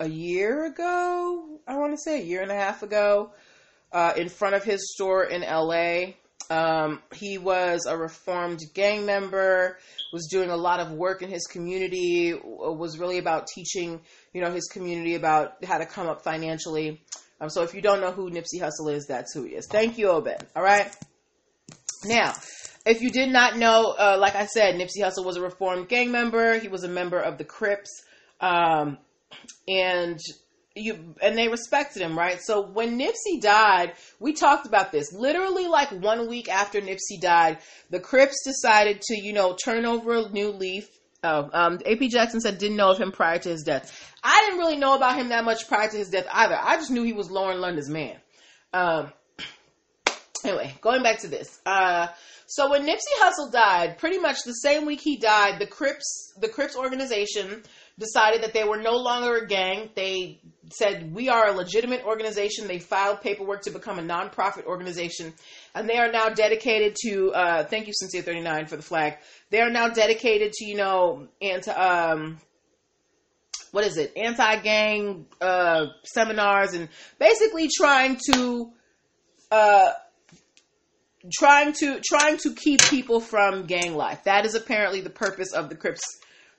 a 0.00 0.08
year 0.08 0.64
ago. 0.64 1.60
I 1.64 1.76
want 1.76 1.92
to 1.92 1.98
say 1.98 2.20
a 2.20 2.24
year 2.24 2.42
and 2.42 2.50
a 2.50 2.56
half 2.56 2.82
ago 2.82 3.30
uh, 3.92 4.14
in 4.16 4.28
front 4.28 4.56
of 4.56 4.64
his 4.64 4.92
store 4.94 5.22
in 5.22 5.42
LA. 5.42 6.14
Um, 6.50 7.02
he 7.14 7.38
was 7.38 7.86
a 7.88 7.96
reformed 7.96 8.62
gang 8.74 9.06
member, 9.06 9.78
was 10.12 10.26
doing 10.28 10.50
a 10.50 10.56
lot 10.56 10.80
of 10.80 10.90
work 10.90 11.22
in 11.22 11.30
his 11.30 11.46
community, 11.46 12.34
was 12.34 12.98
really 12.98 13.18
about 13.18 13.46
teaching, 13.46 14.00
you 14.32 14.40
know, 14.40 14.50
his 14.50 14.66
community 14.66 15.14
about 15.14 15.64
how 15.64 15.78
to 15.78 15.86
come 15.86 16.08
up 16.08 16.24
financially. 16.24 17.00
Um, 17.40 17.48
so 17.48 17.62
if 17.62 17.74
you 17.74 17.80
don't 17.80 18.00
know 18.00 18.10
who 18.10 18.28
Nipsey 18.28 18.60
Hussle 18.60 18.92
is, 18.92 19.06
that's 19.06 19.32
who 19.32 19.44
he 19.44 19.50
is. 19.54 19.68
Thank 19.68 19.98
you, 19.98 20.08
Obed. 20.08 20.44
All 20.56 20.64
right. 20.64 20.92
Now, 22.06 22.34
if 22.84 23.02
you 23.02 23.10
did 23.10 23.30
not 23.30 23.56
know, 23.56 23.94
uh, 23.98 24.16
like 24.18 24.36
I 24.36 24.46
said, 24.46 24.76
Nipsey 24.76 25.02
Hussle 25.02 25.24
was 25.24 25.36
a 25.36 25.42
reformed 25.42 25.88
gang 25.88 26.10
member. 26.10 26.58
He 26.58 26.68
was 26.68 26.84
a 26.84 26.88
member 26.88 27.18
of 27.18 27.36
the 27.36 27.44
Crips, 27.44 28.04
um, 28.40 28.98
and 29.66 30.20
you 30.76 31.14
and 31.22 31.36
they 31.36 31.48
respected 31.48 32.02
him, 32.02 32.16
right? 32.16 32.40
So 32.40 32.66
when 32.66 32.98
Nipsey 32.98 33.40
died, 33.40 33.94
we 34.20 34.34
talked 34.34 34.66
about 34.66 34.92
this. 34.92 35.12
Literally, 35.12 35.66
like 35.66 35.90
one 35.90 36.28
week 36.28 36.48
after 36.48 36.80
Nipsey 36.80 37.20
died, 37.20 37.58
the 37.90 37.98
Crips 37.98 38.44
decided 38.44 39.00
to, 39.02 39.20
you 39.20 39.32
know, 39.32 39.56
turn 39.56 39.84
over 39.84 40.14
a 40.14 40.28
new 40.28 40.50
leaf. 40.50 40.88
Oh, 41.24 41.50
um, 41.52 41.78
AP 41.86 42.10
Jackson 42.10 42.40
said 42.40 42.58
didn't 42.58 42.76
know 42.76 42.90
of 42.90 42.98
him 42.98 43.10
prior 43.10 43.38
to 43.38 43.48
his 43.48 43.64
death. 43.64 44.14
I 44.22 44.42
didn't 44.44 44.60
really 44.60 44.76
know 44.76 44.94
about 44.94 45.16
him 45.16 45.30
that 45.30 45.44
much 45.44 45.66
prior 45.66 45.88
to 45.88 45.96
his 45.96 46.10
death 46.10 46.26
either. 46.30 46.56
I 46.60 46.76
just 46.76 46.90
knew 46.90 47.02
he 47.02 47.14
was 47.14 47.30
Lauren 47.30 47.60
London's 47.60 47.88
man. 47.88 48.16
Um, 48.72 49.12
anyway, 50.44 50.74
going 50.80 51.02
back 51.02 51.20
to 51.20 51.28
this. 51.28 51.60
Uh, 51.66 52.08
so 52.46 52.70
when 52.70 52.86
Nipsey 52.86 53.14
Hussle 53.20 53.50
died, 53.50 53.98
pretty 53.98 54.18
much 54.18 54.44
the 54.44 54.52
same 54.52 54.86
week 54.86 55.00
he 55.00 55.16
died, 55.16 55.58
the 55.58 55.66
Crips, 55.66 56.32
the 56.38 56.48
Crips 56.48 56.76
organization 56.76 57.62
decided 57.98 58.42
that 58.42 58.52
they 58.52 58.62
were 58.62 58.80
no 58.80 58.96
longer 58.96 59.36
a 59.38 59.46
gang. 59.46 59.90
They 59.94 60.40
said, 60.72 61.12
We 61.12 61.28
are 61.28 61.48
a 61.48 61.52
legitimate 61.52 62.04
organization. 62.04 62.68
They 62.68 62.78
filed 62.78 63.20
paperwork 63.20 63.62
to 63.62 63.70
become 63.70 63.98
a 63.98 64.02
nonprofit 64.02 64.66
organization. 64.66 65.32
And 65.74 65.88
they 65.88 65.96
are 65.96 66.10
now 66.10 66.28
dedicated 66.28 66.96
to, 67.04 67.32
uh, 67.32 67.64
thank 67.64 67.88
you, 67.88 67.92
Sincere 67.96 68.22
39 68.22 68.66
for 68.66 68.76
the 68.76 68.82
flag. 68.82 69.18
They 69.50 69.60
are 69.60 69.70
now 69.70 69.88
dedicated 69.88 70.52
to, 70.52 70.64
you 70.64 70.76
know, 70.76 71.26
anti, 71.42 71.72
um, 71.72 72.38
what 73.72 73.84
is 73.84 73.96
it 73.96 74.12
anti-gang 74.16 75.26
uh, 75.40 75.86
seminars 76.04 76.74
and 76.74 76.88
basically 77.18 77.68
trying 77.76 78.18
to 78.32 78.72
uh, 79.50 79.92
trying 81.32 81.72
to 81.74 82.00
trying 82.04 82.36
to 82.38 82.54
keep 82.54 82.80
people 82.82 83.20
from 83.20 83.66
gang 83.66 83.94
life. 83.94 84.24
That 84.24 84.44
is 84.44 84.54
apparently 84.54 85.00
the 85.00 85.10
purpose 85.10 85.52
of 85.52 85.68
the 85.68 85.76
crips 85.76 86.02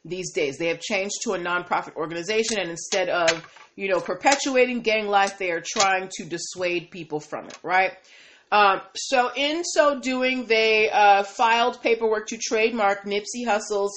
these 0.05 0.33
days. 0.33 0.57
They 0.57 0.67
have 0.67 0.79
changed 0.79 1.15
to 1.23 1.33
a 1.33 1.39
nonprofit 1.39 1.95
organization 1.95 2.59
and 2.59 2.69
instead 2.69 3.09
of 3.09 3.45
you 3.75 3.89
know 3.89 3.99
perpetuating 3.99 4.81
gang 4.81 5.07
life 5.07 5.37
they 5.37 5.51
are 5.51 5.63
trying 5.65 6.09
to 6.17 6.25
dissuade 6.25 6.91
people 6.91 7.19
from 7.19 7.45
it 7.45 7.57
right? 7.63 7.93
Um, 8.49 8.81
so 8.95 9.31
in 9.35 9.63
so 9.65 9.99
doing 9.99 10.45
they 10.45 10.89
uh, 10.89 11.23
filed 11.23 11.81
paperwork 11.81 12.27
to 12.27 12.37
trademark 12.37 13.03
nipsey 13.03 13.45
hussle's 13.45 13.91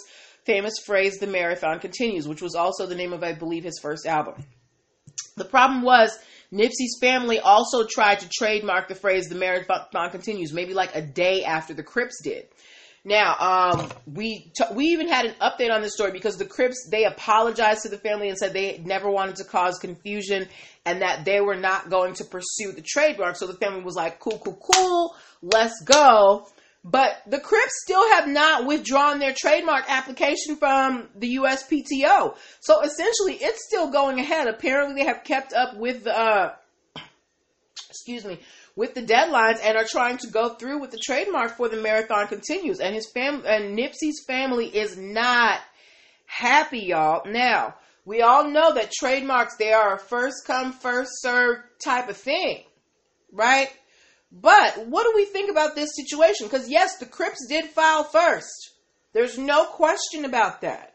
famous 0.44 0.74
phrase, 0.84 1.18
The 1.18 1.26
Marathon 1.26 1.78
Continues, 1.78 2.26
which 2.26 2.42
was 2.42 2.54
also 2.54 2.86
the 2.86 2.94
name 2.94 3.12
of, 3.12 3.22
I 3.22 3.32
believe, 3.32 3.64
his 3.64 3.78
first 3.80 4.06
album. 4.06 4.44
The 5.36 5.44
problem 5.44 5.82
was 5.82 6.18
Nipsey's 6.52 6.98
family 7.00 7.38
also 7.38 7.86
tried 7.86 8.20
to 8.20 8.28
trademark 8.28 8.88
the 8.88 8.94
phrase 8.94 9.28
"The 9.28 9.36
Marathon 9.36 10.10
Continues" 10.10 10.52
maybe 10.52 10.74
like 10.74 10.94
a 10.94 11.02
day 11.02 11.44
after 11.44 11.74
the 11.74 11.82
Crips 11.82 12.20
did. 12.22 12.48
Now, 13.04 13.36
um, 13.38 13.90
we 14.06 14.52
t- 14.54 14.74
we 14.74 14.86
even 14.86 15.08
had 15.08 15.24
an 15.24 15.34
update 15.40 15.72
on 15.72 15.80
this 15.80 15.94
story 15.94 16.12
because 16.12 16.36
the 16.36 16.44
Crips 16.44 16.88
they 16.90 17.04
apologized 17.04 17.82
to 17.82 17.88
the 17.88 17.98
family 17.98 18.28
and 18.28 18.36
said 18.36 18.52
they 18.52 18.78
never 18.84 19.10
wanted 19.10 19.36
to 19.36 19.44
cause 19.44 19.78
confusion 19.78 20.48
and 20.84 21.00
that 21.00 21.24
they 21.24 21.40
were 21.40 21.56
not 21.56 21.88
going 21.88 22.12
to 22.14 22.24
pursue 22.24 22.72
the 22.72 22.82
trademark. 22.82 23.36
So 23.36 23.46
the 23.46 23.54
family 23.54 23.82
was 23.82 23.94
like, 23.94 24.18
"Cool, 24.18 24.38
cool, 24.44 24.58
cool, 24.60 25.16
let's 25.40 25.80
go." 25.84 26.46
But 26.82 27.22
the 27.26 27.38
Crips 27.38 27.82
still 27.82 28.08
have 28.10 28.26
not 28.26 28.64
withdrawn 28.64 29.18
their 29.18 29.34
trademark 29.38 29.84
application 29.88 30.56
from 30.56 31.08
the 31.14 31.36
USPTO. 31.36 32.36
So 32.60 32.80
essentially, 32.80 33.34
it's 33.34 33.66
still 33.66 33.90
going 33.90 34.18
ahead. 34.18 34.48
Apparently, 34.48 34.94
they 34.94 35.06
have 35.06 35.22
kept 35.22 35.52
up 35.52 35.76
with 35.76 36.04
the, 36.04 36.18
uh, 36.18 36.54
excuse 37.90 38.24
me, 38.24 38.38
with 38.76 38.94
the 38.94 39.02
deadlines 39.02 39.58
and 39.62 39.76
are 39.76 39.84
trying 39.84 40.16
to 40.18 40.28
go 40.28 40.54
through 40.54 40.80
with 40.80 40.90
the 40.90 40.98
trademark 40.98 41.56
for 41.56 41.68
the 41.68 41.76
marathon 41.76 42.26
continues. 42.28 42.80
And 42.80 42.94
his 42.94 43.10
fam 43.12 43.42
and 43.46 43.78
Nipsey's 43.78 44.24
family 44.26 44.66
is 44.66 44.96
not 44.96 45.60
happy, 46.24 46.80
y'all. 46.80 47.30
Now, 47.30 47.74
we 48.06 48.22
all 48.22 48.48
know 48.48 48.72
that 48.72 48.90
trademarks, 48.90 49.56
they 49.56 49.72
are 49.72 49.96
a 49.96 49.98
first 49.98 50.46
come, 50.46 50.72
first 50.72 51.10
serve 51.20 51.58
type 51.84 52.08
of 52.08 52.16
thing, 52.16 52.64
right? 53.30 53.68
But 54.32 54.86
what 54.86 55.04
do 55.04 55.12
we 55.14 55.24
think 55.24 55.50
about 55.50 55.74
this 55.74 55.90
situation? 55.96 56.46
Because 56.46 56.68
yes, 56.68 56.98
the 56.98 57.06
Crips 57.06 57.46
did 57.48 57.66
file 57.66 58.04
first. 58.04 58.70
There's 59.12 59.36
no 59.36 59.64
question 59.64 60.24
about 60.24 60.60
that. 60.60 60.94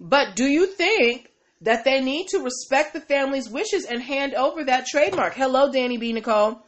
But 0.00 0.36
do 0.36 0.46
you 0.46 0.66
think 0.66 1.30
that 1.60 1.84
they 1.84 2.00
need 2.00 2.28
to 2.28 2.38
respect 2.38 2.92
the 2.92 3.00
family's 3.00 3.48
wishes 3.48 3.84
and 3.84 4.02
hand 4.02 4.34
over 4.34 4.64
that 4.64 4.86
trademark? 4.86 5.34
Hello, 5.34 5.70
Danny 5.70 5.98
B. 5.98 6.12
Nicole. 6.12 6.62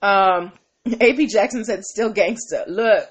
Um, 0.00 0.52
AP 1.00 1.28
Jackson 1.28 1.64
said, 1.64 1.82
"Still 1.82 2.10
gangster." 2.10 2.64
Look, 2.66 3.08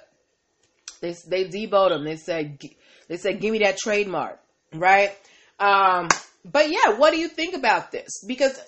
they 1.02 1.16
they 1.28 1.46
deboed 1.46 1.92
him. 1.92 2.04
They 2.04 2.18
said 2.18 2.60
they 3.08 3.18
said, 3.18 3.42
"Give 3.42 3.52
me 3.52 3.60
that 3.60 3.78
trademark." 3.78 4.40
Right? 4.74 5.12
Um, 5.60 6.10
but 6.46 6.70
yeah, 6.70 6.98
what 6.98 7.12
do 7.14 7.20
you 7.20 7.28
think 7.28 7.56
about 7.56 7.92
this? 7.92 8.24
Because 8.28 8.60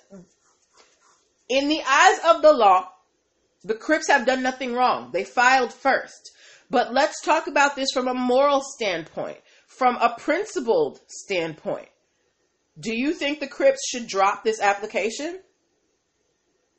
in 1.49 1.67
the 1.67 1.81
eyes 1.81 2.19
of 2.25 2.41
the 2.41 2.53
law, 2.53 2.89
the 3.65 3.73
Crips 3.73 4.07
have 4.07 4.27
done 4.27 4.43
nothing 4.43 4.73
wrong. 4.73 5.09
They 5.11 5.23
filed 5.23 5.73
first. 5.73 6.31
But 6.69 6.93
let's 6.93 7.19
talk 7.21 7.47
about 7.47 7.75
this 7.75 7.89
from 7.91 8.07
a 8.07 8.13
moral 8.13 8.61
standpoint, 8.61 9.37
from 9.67 9.95
a 9.97 10.15
principled 10.17 10.99
standpoint. 11.07 11.89
Do 12.79 12.95
you 12.95 13.13
think 13.13 13.39
the 13.39 13.47
Crips 13.47 13.79
should 13.89 14.07
drop 14.07 14.43
this 14.43 14.61
application? 14.61 15.39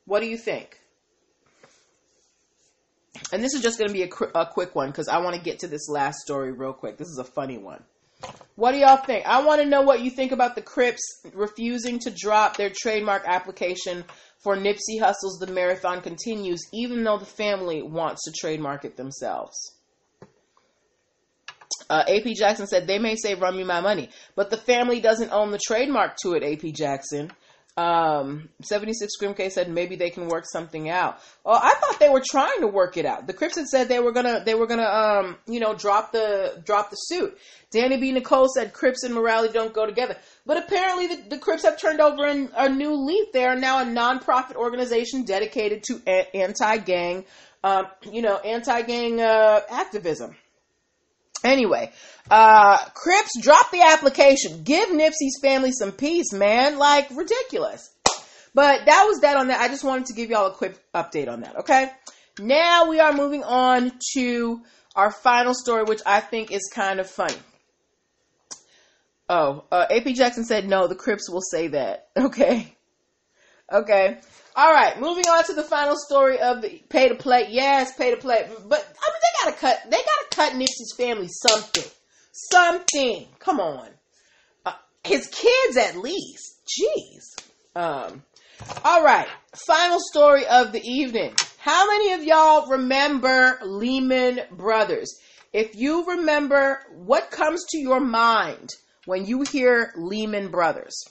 What 0.05 0.21
do 0.21 0.29
you 0.29 0.37
think? 0.37 0.79
And 3.33 3.43
this 3.43 3.53
is 3.53 3.61
just 3.61 3.77
going 3.77 3.89
to 3.89 3.93
be 3.93 4.03
a, 4.03 4.39
a 4.39 4.45
quick 4.45 4.73
one 4.73 4.89
because 4.89 5.09
I 5.09 5.17
want 5.17 5.35
to 5.35 5.41
get 5.41 5.59
to 5.59 5.67
this 5.67 5.89
last 5.89 6.19
story 6.19 6.53
real 6.53 6.73
quick. 6.73 6.97
This 6.97 7.09
is 7.09 7.17
a 7.19 7.25
funny 7.25 7.57
one. 7.57 7.83
What 8.55 8.71
do 8.71 8.79
y'all 8.79 8.97
think? 8.97 9.25
I 9.25 9.43
want 9.45 9.61
to 9.61 9.67
know 9.67 9.81
what 9.81 10.01
you 10.01 10.09
think 10.09 10.31
about 10.31 10.55
the 10.55 10.61
Crips 10.61 11.03
refusing 11.33 11.99
to 11.99 12.11
drop 12.11 12.57
their 12.57 12.71
trademark 12.75 13.23
application 13.27 14.03
for 14.43 14.55
Nipsey 14.55 14.99
Hussle's 14.99 15.37
The 15.39 15.51
Marathon 15.51 16.01
Continues, 16.01 16.61
even 16.73 17.03
though 17.03 17.19
the 17.19 17.25
family 17.25 17.81
wants 17.81 18.23
to 18.23 18.31
trademark 18.31 18.85
it 18.85 18.97
themselves. 18.97 19.55
Uh, 21.89 22.03
AP 22.07 22.33
Jackson 22.35 22.67
said 22.67 22.87
they 22.87 22.99
may 22.99 23.15
say 23.15 23.35
"Run 23.35 23.55
me 23.55 23.63
my 23.63 23.81
money," 23.81 24.09
but 24.35 24.49
the 24.49 24.57
family 24.57 24.99
doesn't 24.99 25.31
own 25.31 25.51
the 25.51 25.59
trademark 25.65 26.17
to 26.23 26.33
it. 26.33 26.43
AP 26.43 26.73
Jackson. 26.73 27.31
Um, 27.77 28.49
76 28.63 29.13
Grimk 29.21 29.51
said 29.51 29.69
maybe 29.69 29.95
they 29.95 30.09
can 30.09 30.27
work 30.27 30.45
something 30.51 30.89
out. 30.89 31.19
Oh, 31.45 31.53
I 31.53 31.75
thought 31.75 31.99
they 31.99 32.09
were 32.09 32.23
trying 32.27 32.61
to 32.61 32.67
work 32.67 32.97
it 32.97 33.05
out. 33.05 33.27
The 33.27 33.33
Crips 33.33 33.55
had 33.55 33.67
said 33.67 33.87
they 33.87 33.99
were 33.99 34.11
gonna, 34.11 34.43
they 34.43 34.55
were 34.55 34.65
gonna, 34.65 34.83
um, 34.83 35.37
you 35.45 35.59
know, 35.59 35.75
drop 35.75 36.11
the, 36.11 36.59
drop 36.65 36.89
the 36.89 36.95
suit. 36.95 37.37
Danny 37.69 37.97
B. 37.97 38.11
Nicole 38.11 38.47
said 38.49 38.73
Crips 38.73 39.03
and 39.03 39.13
morality 39.13 39.53
don't 39.53 39.73
go 39.73 39.85
together. 39.85 40.17
But 40.43 40.57
apparently 40.57 41.07
the, 41.07 41.29
the 41.29 41.37
Crips 41.37 41.63
have 41.63 41.79
turned 41.79 42.01
over 42.01 42.25
an, 42.25 42.49
a 42.57 42.67
new 42.67 42.95
leaf. 42.95 43.31
They 43.31 43.45
are 43.45 43.55
now 43.55 43.83
a 43.83 43.85
nonprofit 43.85 44.55
organization 44.55 45.23
dedicated 45.23 45.83
to 45.83 46.01
a- 46.07 46.35
anti-gang, 46.35 47.25
um, 47.63 47.85
you 48.11 48.23
know, 48.23 48.37
anti-gang, 48.37 49.21
uh, 49.21 49.61
activism. 49.69 50.35
Anyway, 51.47 51.91
uh, 52.29 52.77
Crips, 52.93 53.39
drop 53.41 53.71
the 53.71 53.81
application. 53.81 54.63
Give 54.63 54.89
Nipsey's 54.89 55.39
family 55.41 55.71
some 55.71 55.93
peace, 55.93 56.33
man. 56.33 56.77
Like, 56.77 57.09
ridiculous. 57.11 57.89
But 58.53 58.85
that 58.85 59.05
was 59.07 59.21
that 59.21 59.37
on 59.37 59.47
that. 59.47 59.61
I 59.61 59.67
just 59.67 59.83
wanted 59.83 60.07
to 60.07 60.13
give 60.13 60.29
y'all 60.29 60.47
a 60.47 60.53
quick 60.53 60.77
update 60.93 61.29
on 61.29 61.41
that, 61.41 61.59
okay? 61.59 61.91
Now 62.39 62.89
we 62.89 62.99
are 62.99 63.13
moving 63.13 63.43
on 63.43 63.93
to 64.15 64.61
our 64.95 65.11
final 65.11 65.53
story, 65.53 65.83
which 65.83 66.01
I 66.05 66.19
think 66.19 66.51
is 66.51 66.69
kind 66.73 66.99
of 66.99 67.09
funny. 67.09 67.37
Oh, 69.29 69.65
uh, 69.71 69.85
AP 69.89 70.07
Jackson 70.15 70.43
said 70.43 70.67
no, 70.67 70.87
the 70.87 70.95
Crips 70.95 71.29
will 71.29 71.41
say 71.41 71.69
that. 71.69 72.09
Okay. 72.17 72.76
Okay. 73.71 74.17
All 74.55 74.73
right, 74.73 74.99
moving 74.99 75.25
on 75.25 75.43
to 75.45 75.53
the 75.53 75.63
final 75.63 75.95
story 75.95 76.39
of 76.39 76.63
the 76.63 76.81
pay 76.89 77.09
to 77.09 77.15
play. 77.15 77.47
Yes, 77.51 77.95
pay 77.95 78.09
to 78.09 78.17
play. 78.17 78.43
But 78.67 78.79
I 78.79 79.09
mean, 79.11 79.21
they 79.21 79.51
gotta 79.51 79.57
cut. 79.57 79.79
They 79.85 79.97
gotta 79.97 80.27
cut 80.31 80.53
Nipsey's 80.53 80.95
family 80.97 81.27
something, 81.29 81.83
something. 82.31 83.27
Come 83.37 83.59
on, 83.59 83.87
uh, 84.65 84.73
his 85.03 85.27
kids 85.27 85.77
at 85.77 85.95
least. 85.97 86.55
Jeez. 86.65 87.45
Um. 87.75 88.23
All 88.83 89.03
right, 89.03 89.27
final 89.67 89.99
story 89.99 90.47
of 90.47 90.71
the 90.71 90.81
evening. 90.83 91.35
How 91.59 91.85
many 91.85 92.13
of 92.13 92.23
y'all 92.23 92.71
remember 92.71 93.59
Lehman 93.63 94.39
Brothers? 94.49 95.19
If 95.53 95.75
you 95.75 96.05
remember, 96.05 96.81
what 96.95 97.29
comes 97.29 97.63
to 97.69 97.77
your 97.77 97.99
mind 97.99 98.71
when 99.05 99.25
you 99.25 99.43
hear 99.43 99.93
Lehman 99.95 100.49
Brothers? 100.49 101.03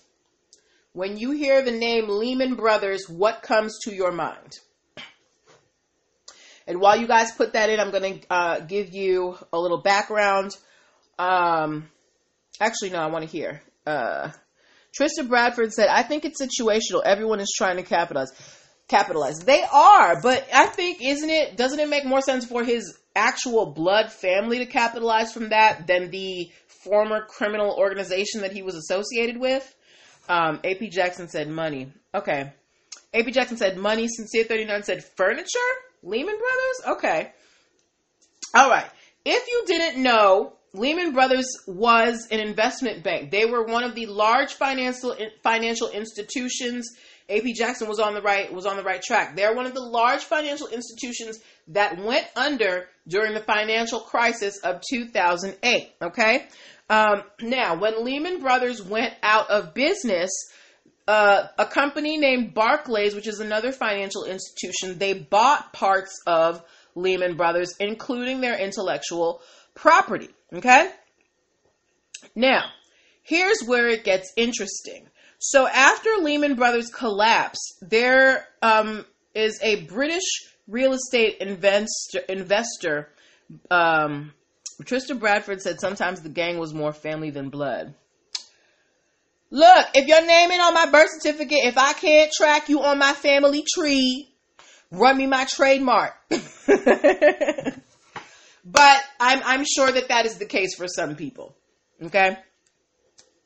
When 0.96 1.18
you 1.18 1.32
hear 1.32 1.60
the 1.60 1.72
name 1.72 2.08
Lehman 2.08 2.54
Brothers, 2.54 3.06
what 3.06 3.42
comes 3.42 3.80
to 3.82 3.94
your 3.94 4.12
mind? 4.12 4.54
And 6.66 6.80
while 6.80 6.96
you 6.98 7.06
guys 7.06 7.32
put 7.32 7.52
that 7.52 7.68
in, 7.68 7.78
I'm 7.78 7.90
going 7.90 8.20
to 8.20 8.32
uh, 8.32 8.60
give 8.60 8.94
you 8.94 9.36
a 9.52 9.58
little 9.58 9.82
background. 9.82 10.56
Um, 11.18 11.90
actually, 12.62 12.92
no, 12.92 13.00
I 13.00 13.08
want 13.08 13.26
to 13.26 13.30
hear. 13.30 13.60
Uh, 13.86 14.30
Trista 14.98 15.28
Bradford 15.28 15.74
said, 15.74 15.88
I 15.88 16.02
think 16.02 16.24
it's 16.24 16.40
situational. 16.40 17.02
Everyone 17.04 17.40
is 17.40 17.52
trying 17.54 17.76
to 17.76 17.82
capitalize. 17.82 18.32
Capitalize. 18.88 19.36
They 19.40 19.64
are, 19.70 20.22
but 20.22 20.48
I 20.50 20.64
think, 20.64 21.02
isn't 21.02 21.28
it, 21.28 21.58
doesn't 21.58 21.78
it 21.78 21.90
make 21.90 22.06
more 22.06 22.22
sense 22.22 22.46
for 22.46 22.64
his 22.64 22.96
actual 23.14 23.66
blood 23.66 24.10
family 24.10 24.60
to 24.60 24.66
capitalize 24.66 25.30
from 25.30 25.50
that 25.50 25.86
than 25.86 26.10
the 26.10 26.50
former 26.84 27.26
criminal 27.26 27.76
organization 27.76 28.40
that 28.40 28.52
he 28.52 28.62
was 28.62 28.74
associated 28.74 29.38
with? 29.38 29.75
Um, 30.28 30.60
AP 30.64 30.90
Jackson 30.90 31.28
said 31.28 31.48
money. 31.48 31.92
Okay. 32.14 32.52
AP 33.14 33.26
Jackson 33.26 33.56
said 33.56 33.76
money. 33.76 34.08
Sincere 34.08 34.44
39 34.44 34.82
said 34.82 35.04
furniture? 35.16 35.58
Lehman 36.02 36.36
Brothers? 36.36 36.98
Okay. 36.98 37.32
All 38.54 38.70
right. 38.70 38.86
If 39.24 39.48
you 39.48 39.64
didn't 39.66 40.02
know, 40.02 40.52
Lehman 40.72 41.12
Brothers 41.12 41.48
was 41.66 42.28
an 42.30 42.40
investment 42.40 43.02
bank. 43.02 43.30
They 43.30 43.46
were 43.46 43.64
one 43.64 43.82
of 43.82 43.94
the 43.94 44.06
large 44.06 44.54
financial 44.54 45.16
financial 45.42 45.88
institutions. 45.88 46.86
AP 47.28 47.44
Jackson 47.56 47.88
was 47.88 47.98
on 47.98 48.14
the 48.14 48.22
right 48.22 48.52
was 48.52 48.66
on 48.66 48.76
the 48.76 48.82
right 48.82 49.02
track. 49.02 49.34
They're 49.34 49.54
one 49.54 49.66
of 49.66 49.74
the 49.74 49.82
large 49.82 50.22
financial 50.22 50.68
institutions 50.68 51.40
that 51.68 51.98
went 51.98 52.26
under 52.36 52.88
during 53.08 53.34
the 53.34 53.40
financial 53.40 54.00
crisis 54.00 54.58
of 54.58 54.80
2008. 54.88 55.92
Okay, 56.02 56.46
um, 56.88 57.22
now, 57.40 57.76
when 57.78 58.04
Lehman 58.04 58.40
Brothers 58.40 58.82
went 58.82 59.14
out 59.22 59.50
of 59.50 59.74
business, 59.74 60.30
uh, 61.08 61.48
a 61.58 61.66
company 61.66 62.16
named 62.16 62.54
Barclays, 62.54 63.14
which 63.14 63.26
is 63.26 63.40
another 63.40 63.72
financial 63.72 64.24
institution, 64.24 64.98
they 64.98 65.12
bought 65.14 65.72
parts 65.72 66.20
of 66.26 66.62
Lehman 66.94 67.36
Brothers, 67.36 67.74
including 67.80 68.40
their 68.40 68.58
intellectual 68.58 69.40
property. 69.74 70.30
Okay? 70.52 70.90
Now, 72.34 72.70
here's 73.22 73.62
where 73.66 73.88
it 73.88 74.04
gets 74.04 74.32
interesting. 74.36 75.08
So, 75.38 75.66
after 75.66 76.10
Lehman 76.20 76.54
Brothers 76.54 76.88
collapsed, 76.88 77.78
there 77.82 78.46
um, 78.62 79.04
is 79.34 79.60
a 79.62 79.82
British 79.84 80.24
real 80.68 80.94
estate 80.94 81.38
investor, 81.40 82.20
investor 82.28 83.08
um, 83.70 84.32
Trista 84.82 85.18
Bradford 85.18 85.62
said 85.62 85.80
sometimes 85.80 86.20
the 86.20 86.28
gang 86.28 86.58
was 86.58 86.74
more 86.74 86.92
family 86.92 87.30
than 87.30 87.48
blood. 87.48 87.94
Look, 89.50 89.86
if 89.94 90.06
your 90.06 90.20
name 90.26 90.50
ain't 90.50 90.60
on 90.60 90.74
my 90.74 90.86
birth 90.86 91.08
certificate, 91.10 91.60
if 91.64 91.78
I 91.78 91.92
can't 91.92 92.30
track 92.32 92.68
you 92.68 92.82
on 92.82 92.98
my 92.98 93.12
family 93.12 93.64
tree, 93.74 94.28
run 94.90 95.16
me 95.16 95.26
my 95.26 95.44
trademark. 95.44 96.14
but 96.28 96.40
I'm 99.20 99.40
I'm 99.44 99.64
sure 99.64 99.90
that 99.90 100.08
that 100.08 100.26
is 100.26 100.38
the 100.38 100.46
case 100.46 100.74
for 100.76 100.88
some 100.88 101.14
people. 101.14 101.54
Okay. 102.02 102.36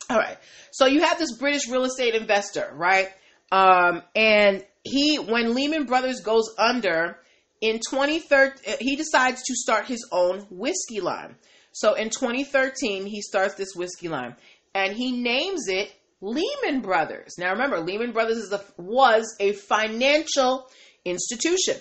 All 0.09 0.17
right. 0.19 0.39
So 0.73 0.87
you 0.87 1.03
have 1.03 1.19
this 1.19 1.37
British 1.37 1.69
real 1.69 1.85
estate 1.85 2.15
investor, 2.15 2.73
right? 2.75 3.11
Um, 3.53 4.03
and 4.17 4.65
he, 4.83 5.19
when 5.19 5.55
Lehman 5.55 5.85
Brothers 5.85 6.21
goes 6.21 6.53
under, 6.59 7.19
in 7.61 7.81
2013, 7.91 8.77
he 8.81 8.97
decides 8.97 9.43
to 9.43 9.55
start 9.55 9.87
his 9.87 10.07
own 10.13 10.47
whiskey 10.51 11.01
line. 11.01 11.37
So 11.73 11.95
in 11.95 12.11
2013, 12.11 13.07
he 13.07 13.21
starts 13.23 13.55
this 13.55 13.75
whiskey 13.75 14.09
line 14.09 14.37
and 14.75 14.95
he 14.95 15.13
names 15.13 15.69
it 15.69 15.93
Lehman 16.21 16.81
Brothers. 16.81 17.35
Now 17.39 17.53
remember, 17.53 17.81
Lehman 17.81 18.13
Brothers 18.13 18.53
a, 18.53 18.63
was 18.77 19.37
a 19.41 19.53
financial 19.53 20.69
institution. 21.05 21.77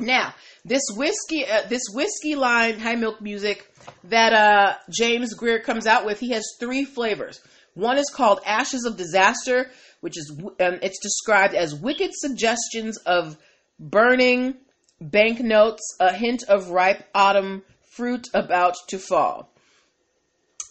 Now, 0.00 0.34
this 0.64 0.82
whiskey, 0.90 1.46
uh, 1.46 1.62
this 1.68 1.82
whiskey 1.92 2.34
line, 2.34 2.78
high 2.78 2.94
milk 2.94 3.20
music 3.20 3.72
that 4.04 4.32
uh, 4.32 4.74
James 4.90 5.34
Greer 5.34 5.60
comes 5.60 5.86
out 5.86 6.04
with, 6.04 6.20
he 6.20 6.32
has 6.32 6.44
three 6.60 6.84
flavors. 6.84 7.40
One 7.74 7.96
is 7.96 8.10
called 8.14 8.40
Ashes 8.44 8.84
of 8.84 8.96
Disaster, 8.96 9.70
which 10.00 10.18
is 10.18 10.30
um, 10.40 10.78
it's 10.82 11.00
described 11.00 11.54
as 11.54 11.74
wicked 11.74 12.10
suggestions 12.12 12.98
of 12.98 13.38
burning 13.78 14.56
banknotes, 15.00 15.96
a 16.00 16.12
hint 16.12 16.42
of 16.48 16.70
ripe 16.70 17.04
autumn 17.14 17.62
fruit 17.92 18.28
about 18.34 18.74
to 18.88 18.98
fall. 18.98 19.50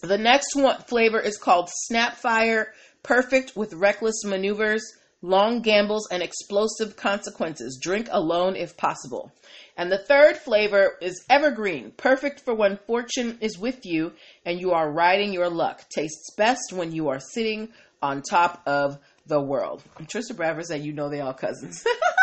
The 0.02 0.17
next 0.17 0.56
one 0.56 0.82
flavor 0.82 1.20
is 1.20 1.38
called 1.38 1.70
Snapfire, 1.91 2.67
perfect 3.04 3.56
with 3.56 3.74
reckless 3.74 4.24
maneuvers, 4.24 4.84
long 5.22 5.62
gambles, 5.62 6.08
and 6.12 6.22
explosive 6.22 6.96
consequences. 6.96 7.80
Drink 7.82 8.08
alone 8.12 8.56
if 8.56 8.78
possible. 8.78 9.32
And 9.76 9.91
the 9.91 9.98
third 9.98 10.38
flavor 10.38 10.98
is 11.02 11.24
Evergreen, 11.30 11.91
perfect 11.98 12.41
for 12.41 12.54
when 12.54 12.78
fortune 12.86 13.38
is 13.41 13.58
with 13.58 13.86
you 13.86 14.13
and 14.46 14.60
you 14.60 14.72
are 14.72 14.91
riding 14.91 15.34
your 15.34 15.50
luck. 15.50 15.88
Tastes 15.89 16.34
best 16.36 16.74
when 16.74 16.91
you 16.91 17.10
are 17.10 17.20
sitting 17.20 17.70
on 18.02 18.22
top 18.22 18.62
of 18.65 19.00
the 19.26 19.41
world. 19.41 19.84
Trista 20.02 20.36
Bradford 20.36 20.65
said, 20.65 20.84
You 20.84 20.93
know 20.93 21.10
they 21.10 21.22
all 21.22 21.34
cousins. 21.34 21.84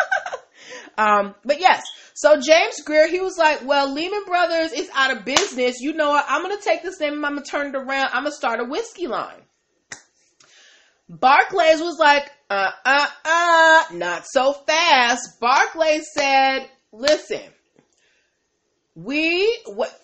Um, 0.97 1.35
but 1.43 1.59
yes, 1.59 1.83
so 2.13 2.39
James 2.39 2.81
Greer, 2.81 3.09
he 3.09 3.19
was 3.19 3.37
like, 3.37 3.65
well, 3.65 3.91
Lehman 3.93 4.23
Brothers 4.25 4.71
is 4.71 4.89
out 4.93 5.15
of 5.15 5.25
business. 5.25 5.79
You 5.79 5.93
know 5.93 6.09
what? 6.09 6.25
I'm 6.27 6.43
going 6.43 6.57
to 6.57 6.63
take 6.63 6.83
this 6.83 6.99
name 6.99 7.25
I'm 7.25 7.33
going 7.33 7.43
to 7.43 7.51
turn 7.51 7.67
it 7.67 7.75
around. 7.75 8.09
I'm 8.13 8.23
going 8.23 8.31
to 8.31 8.37
start 8.37 8.59
a 8.59 8.65
whiskey 8.65 9.07
line. 9.07 9.41
Barclays 11.09 11.81
was 11.81 11.97
like, 11.99 12.31
uh, 12.49 12.71
uh, 12.83 13.07
uh, 13.25 13.83
not 13.93 14.25
so 14.25 14.53
fast. 14.53 15.39
Barclays 15.39 16.05
said, 16.15 16.67
listen, 16.91 17.41
we, 18.95 19.45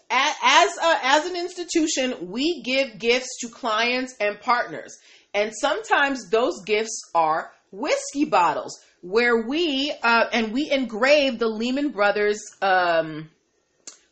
as, 0.10 0.78
a, 0.78 1.00
as 1.04 1.26
an 1.26 1.36
institution, 1.36 2.30
we 2.30 2.62
give 2.62 3.00
gifts 3.00 3.40
to 3.40 3.48
clients 3.48 4.16
and 4.20 4.40
partners. 4.40 4.98
And 5.34 5.54
sometimes 5.56 6.30
those 6.30 6.62
gifts 6.66 7.02
are 7.16 7.52
whiskey 7.72 8.26
bottles 8.26 8.78
where 9.02 9.42
we 9.48 9.94
uh, 10.04 10.26
and 10.32 10.54
we 10.54 10.70
engraved 10.72 11.40
the 11.40 11.48
Lehman 11.48 11.90
Brothers 11.90 12.40
um, 12.62 13.30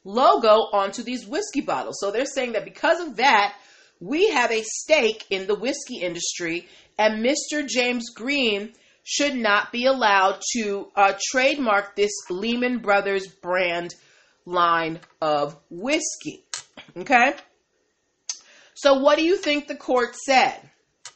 logo 0.03 0.69
onto 0.73 1.03
these 1.03 1.25
whiskey 1.25 1.61
bottles. 1.61 1.97
So 1.99 2.11
they're 2.11 2.25
saying 2.25 2.53
that 2.53 2.65
because 2.65 2.99
of 2.99 3.17
that, 3.17 3.55
we 3.99 4.29
have 4.29 4.51
a 4.51 4.63
stake 4.63 5.25
in 5.29 5.47
the 5.47 5.55
whiskey 5.55 5.97
industry, 6.01 6.67
and 6.97 7.23
Mr. 7.23 7.67
James 7.67 8.09
Green 8.09 8.73
should 9.03 9.35
not 9.35 9.71
be 9.71 9.85
allowed 9.85 10.39
to 10.53 10.87
uh, 10.95 11.13
trademark 11.31 11.95
this 11.95 12.11
Lehman 12.29 12.79
Brothers 12.79 13.27
brand 13.27 13.95
line 14.45 14.99
of 15.21 15.57
whiskey. 15.69 16.43
Okay? 16.95 17.35
So, 18.75 18.99
what 18.99 19.17
do 19.17 19.25
you 19.25 19.37
think 19.37 19.67
the 19.67 19.75
court 19.75 20.15
said? 20.15 20.57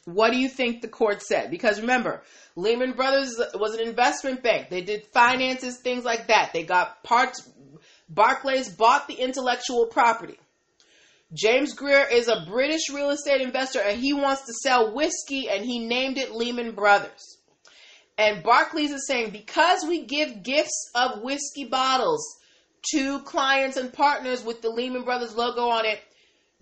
What 0.05 0.31
do 0.31 0.37
you 0.37 0.49
think 0.49 0.81
the 0.81 0.89
court 0.89 1.21
said? 1.21 1.49
Because 1.49 1.79
remember, 1.79 2.23
Lehman 2.55 2.93
Brothers 2.93 3.39
was 3.55 3.73
an 3.75 3.87
investment 3.87 4.43
bank. 4.43 4.69
They 4.69 4.81
did 4.81 5.05
finances, 5.13 5.79
things 5.79 6.03
like 6.03 6.27
that. 6.27 6.51
They 6.53 6.63
got 6.63 7.03
parts. 7.03 7.49
Barclays 8.09 8.69
bought 8.69 9.07
the 9.07 9.15
intellectual 9.15 9.87
property. 9.87 10.37
James 11.33 11.73
Greer 11.73 12.05
is 12.11 12.27
a 12.27 12.45
British 12.47 12.89
real 12.93 13.09
estate 13.09 13.41
investor 13.41 13.79
and 13.81 13.99
he 13.99 14.13
wants 14.13 14.45
to 14.45 14.53
sell 14.53 14.93
whiskey 14.93 15.49
and 15.49 15.65
he 15.65 15.79
named 15.79 16.17
it 16.17 16.31
Lehman 16.31 16.75
Brothers. 16.75 17.37
And 18.17 18.43
Barclays 18.43 18.91
is 18.91 19.07
saying 19.07 19.31
because 19.31 19.83
we 19.87 20.05
give 20.05 20.43
gifts 20.43 20.91
of 20.93 21.23
whiskey 21.23 21.65
bottles 21.65 22.37
to 22.91 23.19
clients 23.21 23.77
and 23.77 23.91
partners 23.91 24.43
with 24.43 24.61
the 24.61 24.69
Lehman 24.69 25.03
Brothers 25.03 25.33
logo 25.33 25.69
on 25.69 25.85
it, 25.85 25.99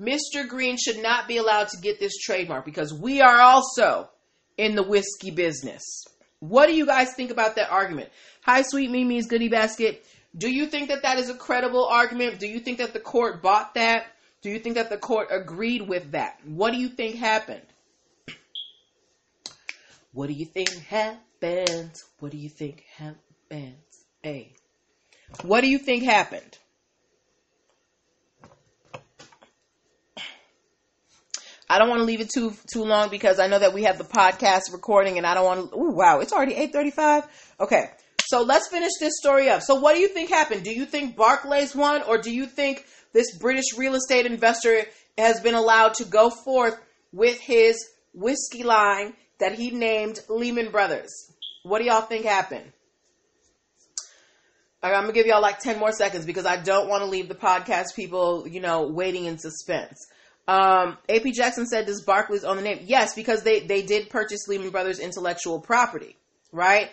Mr. 0.02 0.48
Green 0.48 0.78
should 0.78 1.02
not 1.02 1.28
be 1.28 1.38
allowed 1.38 1.68
to 1.70 1.78
get 1.78 2.00
this 2.00 2.18
trademark 2.18 2.66
because 2.66 2.94
we 2.94 3.22
are 3.22 3.40
also 3.40 4.10
in 4.58 4.76
the 4.76 4.84
whiskey 4.84 5.30
business. 5.30 5.84
What 6.40 6.68
do 6.68 6.74
you 6.74 6.88
guys 6.88 7.14
think 7.14 7.30
about 7.30 7.56
that 7.56 7.70
argument? 7.70 8.10
Hi, 8.44 8.64
sweet 8.64 8.90
Mimi's 8.90 9.28
goodie 9.28 9.50
basket. 9.50 10.04
Do 10.36 10.50
you 10.50 10.66
think 10.66 10.90
that 10.90 11.04
that 11.04 11.20
is 11.20 11.30
a 11.30 11.36
credible 11.36 11.86
argument? 11.86 12.40
Do 12.40 12.48
you 12.48 12.60
think 12.60 12.80
that 12.80 12.94
the 12.94 13.00
court 13.00 13.44
bought 13.44 13.76
that? 13.76 14.08
Do 14.42 14.50
you 14.50 14.58
think 14.58 14.76
that 14.76 14.90
the 14.90 14.98
court 14.98 15.28
agreed 15.30 15.88
with 15.88 16.12
that? 16.14 16.40
What 16.46 16.72
do 16.72 16.80
you 16.80 16.88
think 16.88 17.18
happened? 17.18 17.62
What 20.14 20.28
do 20.28 20.34
you 20.34 20.46
think 20.46 20.70
happened? 20.88 21.92
What 22.20 22.32
do 22.32 22.38
you 22.38 22.50
think 22.50 22.84
happened? 22.98 23.76
Hey, 24.24 24.54
what 25.44 25.62
do 25.62 25.68
you 25.68 25.78
think 25.78 26.04
happened? 26.04 26.58
I 31.72 31.78
don't 31.78 31.88
want 31.88 32.02
to 32.02 32.04
leave 32.04 32.20
it 32.20 32.30
too 32.30 32.54
too 32.68 32.84
long 32.84 33.10
because 33.10 33.40
I 33.40 33.48
know 33.48 33.58
that 33.58 33.74
we 33.74 33.84
have 33.84 33.98
the 33.98 34.04
podcast 34.04 34.74
recording 34.74 35.18
and 35.18 35.26
I 35.26 35.34
don't 35.34 35.46
want 35.46 35.70
to. 35.70 35.76
Oh 35.76 35.92
wow, 35.92 36.20
it's 36.20 36.34
already 36.34 36.54
eight 36.54 36.74
thirty 36.74 36.92
five. 36.92 37.24
Okay, 37.62 37.86
so 38.26 38.42
let's 38.42 38.68
finish 38.68 38.92
this 39.00 39.14
story 39.18 39.50
up. 39.50 39.62
So 39.62 39.76
what 39.76 39.96
do 39.96 40.02
you 40.02 40.10
think 40.10 40.30
happened? 40.30 40.66
Do 40.66 40.76
you 40.76 40.86
think 40.86 41.16
Barclays 41.16 41.74
won, 41.74 42.04
or 42.04 42.18
do 42.18 42.30
you 42.30 42.46
think 42.46 42.86
this 43.14 43.38
British 43.38 43.78
real 43.78 43.96
estate 43.96 44.26
investor 44.26 44.84
has 45.18 45.40
been 45.40 45.56
allowed 45.56 45.94
to 45.94 46.04
go 46.04 46.30
forth 46.30 46.78
with 47.14 47.40
his 47.40 47.78
whiskey 48.14 48.64
line 48.64 49.14
that 49.40 49.54
he 49.54 49.72
named 49.72 50.20
Lehman 50.28 50.72
Brothers? 50.72 51.32
What 51.64 51.80
do 51.80 51.86
y'all 51.86 52.02
think 52.02 52.26
happened? 52.26 52.70
I'm 54.84 54.92
gonna 54.92 55.14
give 55.14 55.26
y'all 55.26 55.42
like 55.42 55.60
ten 55.60 55.80
more 55.80 55.94
seconds 55.94 56.26
because 56.26 56.46
I 56.46 56.58
don't 56.58 56.90
want 56.90 57.02
to 57.04 57.10
leave 57.10 57.30
the 57.30 57.36
podcast 57.36 57.96
people, 57.96 58.46
you 58.46 58.60
know, 58.60 58.88
waiting 58.88 59.24
in 59.24 59.38
suspense. 59.38 59.96
Um, 60.52 60.98
AP 61.08 61.32
Jackson 61.34 61.66
said, 61.66 61.86
"Does 61.86 62.04
Barclays 62.04 62.44
own 62.44 62.58
the 62.58 62.62
name?" 62.62 62.80
Yes, 62.86 63.16
because 63.16 63.44
they 63.44 63.62
they 63.62 63.84
did 63.84 64.10
purchase 64.10 64.50
Lehman 64.50 64.70
Brothers 64.70 65.00
intellectual 65.00 65.62
property, 65.62 66.18
right? 66.52 66.90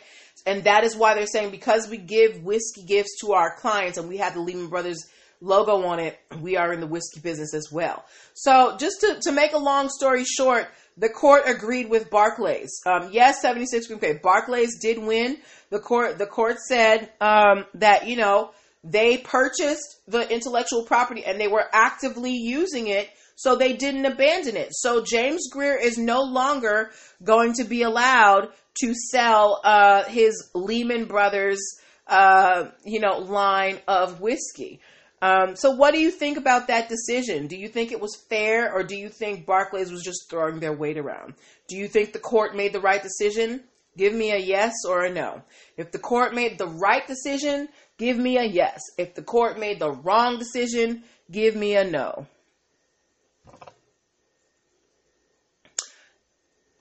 And 0.46 0.62
that 0.62 0.84
is 0.84 0.94
why 0.94 1.14
they're 1.14 1.26
saying 1.26 1.50
because 1.50 1.88
we 1.88 1.96
give 1.96 2.44
whiskey 2.44 2.84
gifts 2.84 3.18
to 3.22 3.32
our 3.32 3.56
clients 3.56 3.98
and 3.98 4.08
we 4.08 4.18
have 4.18 4.34
the 4.34 4.40
Lehman 4.40 4.68
Brothers 4.68 5.08
logo 5.40 5.84
on 5.86 5.98
it, 5.98 6.16
we 6.40 6.56
are 6.56 6.72
in 6.72 6.78
the 6.78 6.86
whiskey 6.86 7.18
business 7.18 7.52
as 7.52 7.68
well. 7.72 8.04
So 8.34 8.76
just 8.78 9.00
to, 9.00 9.18
to 9.22 9.32
make 9.32 9.52
a 9.52 9.58
long 9.58 9.88
story 9.88 10.24
short, 10.24 10.68
the 10.96 11.08
court 11.08 11.42
agreed 11.46 11.90
with 11.90 12.10
Barclays. 12.10 12.80
Um, 12.86 13.10
yes, 13.12 13.42
76 13.42 13.90
okay. 13.90 14.20
Barclays 14.22 14.78
did 14.80 14.98
win. 14.98 15.38
The 15.70 15.80
court 15.80 16.18
the 16.18 16.26
court 16.26 16.58
said 16.60 17.10
um, 17.20 17.66
that 17.74 18.06
you 18.06 18.16
know 18.16 18.52
they 18.84 19.16
purchased 19.16 19.96
the 20.06 20.32
intellectual 20.32 20.84
property 20.84 21.24
and 21.24 21.40
they 21.40 21.48
were 21.48 21.64
actively 21.72 22.32
using 22.32 22.86
it 22.86 23.10
so 23.38 23.54
they 23.54 23.72
didn't 23.72 24.04
abandon 24.04 24.56
it. 24.56 24.70
So 24.72 25.00
James 25.00 25.48
Greer 25.48 25.76
is 25.76 25.96
no 25.96 26.22
longer 26.22 26.90
going 27.22 27.52
to 27.54 27.64
be 27.64 27.82
allowed 27.82 28.48
to 28.80 28.94
sell 29.12 29.60
uh, 29.62 30.02
his 30.04 30.50
Lehman 30.56 31.04
Brothers, 31.04 31.60
uh, 32.08 32.64
you 32.84 32.98
know, 32.98 33.18
line 33.18 33.78
of 33.86 34.20
whiskey. 34.20 34.80
Um, 35.22 35.54
so 35.54 35.70
what 35.70 35.94
do 35.94 36.00
you 36.00 36.10
think 36.10 36.36
about 36.36 36.66
that 36.66 36.88
decision? 36.88 37.46
Do 37.46 37.56
you 37.56 37.68
think 37.68 37.92
it 37.92 38.00
was 38.00 38.20
fair, 38.28 38.72
or 38.72 38.82
do 38.82 38.96
you 38.96 39.08
think 39.08 39.46
Barclays 39.46 39.92
was 39.92 40.02
just 40.02 40.28
throwing 40.28 40.58
their 40.58 40.72
weight 40.72 40.98
around? 40.98 41.34
Do 41.68 41.76
you 41.76 41.86
think 41.86 42.12
the 42.12 42.18
court 42.18 42.56
made 42.56 42.72
the 42.72 42.80
right 42.80 43.02
decision? 43.02 43.62
Give 43.96 44.14
me 44.14 44.32
a 44.32 44.38
yes 44.38 44.72
or 44.84 45.04
a 45.04 45.12
no. 45.12 45.42
If 45.76 45.92
the 45.92 45.98
court 46.00 46.34
made 46.34 46.58
the 46.58 46.66
right 46.66 47.06
decision, 47.06 47.68
give 47.98 48.18
me 48.18 48.36
a 48.36 48.44
yes. 48.44 48.80
If 48.96 49.14
the 49.14 49.22
court 49.22 49.60
made 49.60 49.78
the 49.78 49.92
wrong 49.92 50.40
decision, 50.40 51.04
give 51.30 51.54
me 51.54 51.76
a 51.76 51.84
no. 51.84 52.26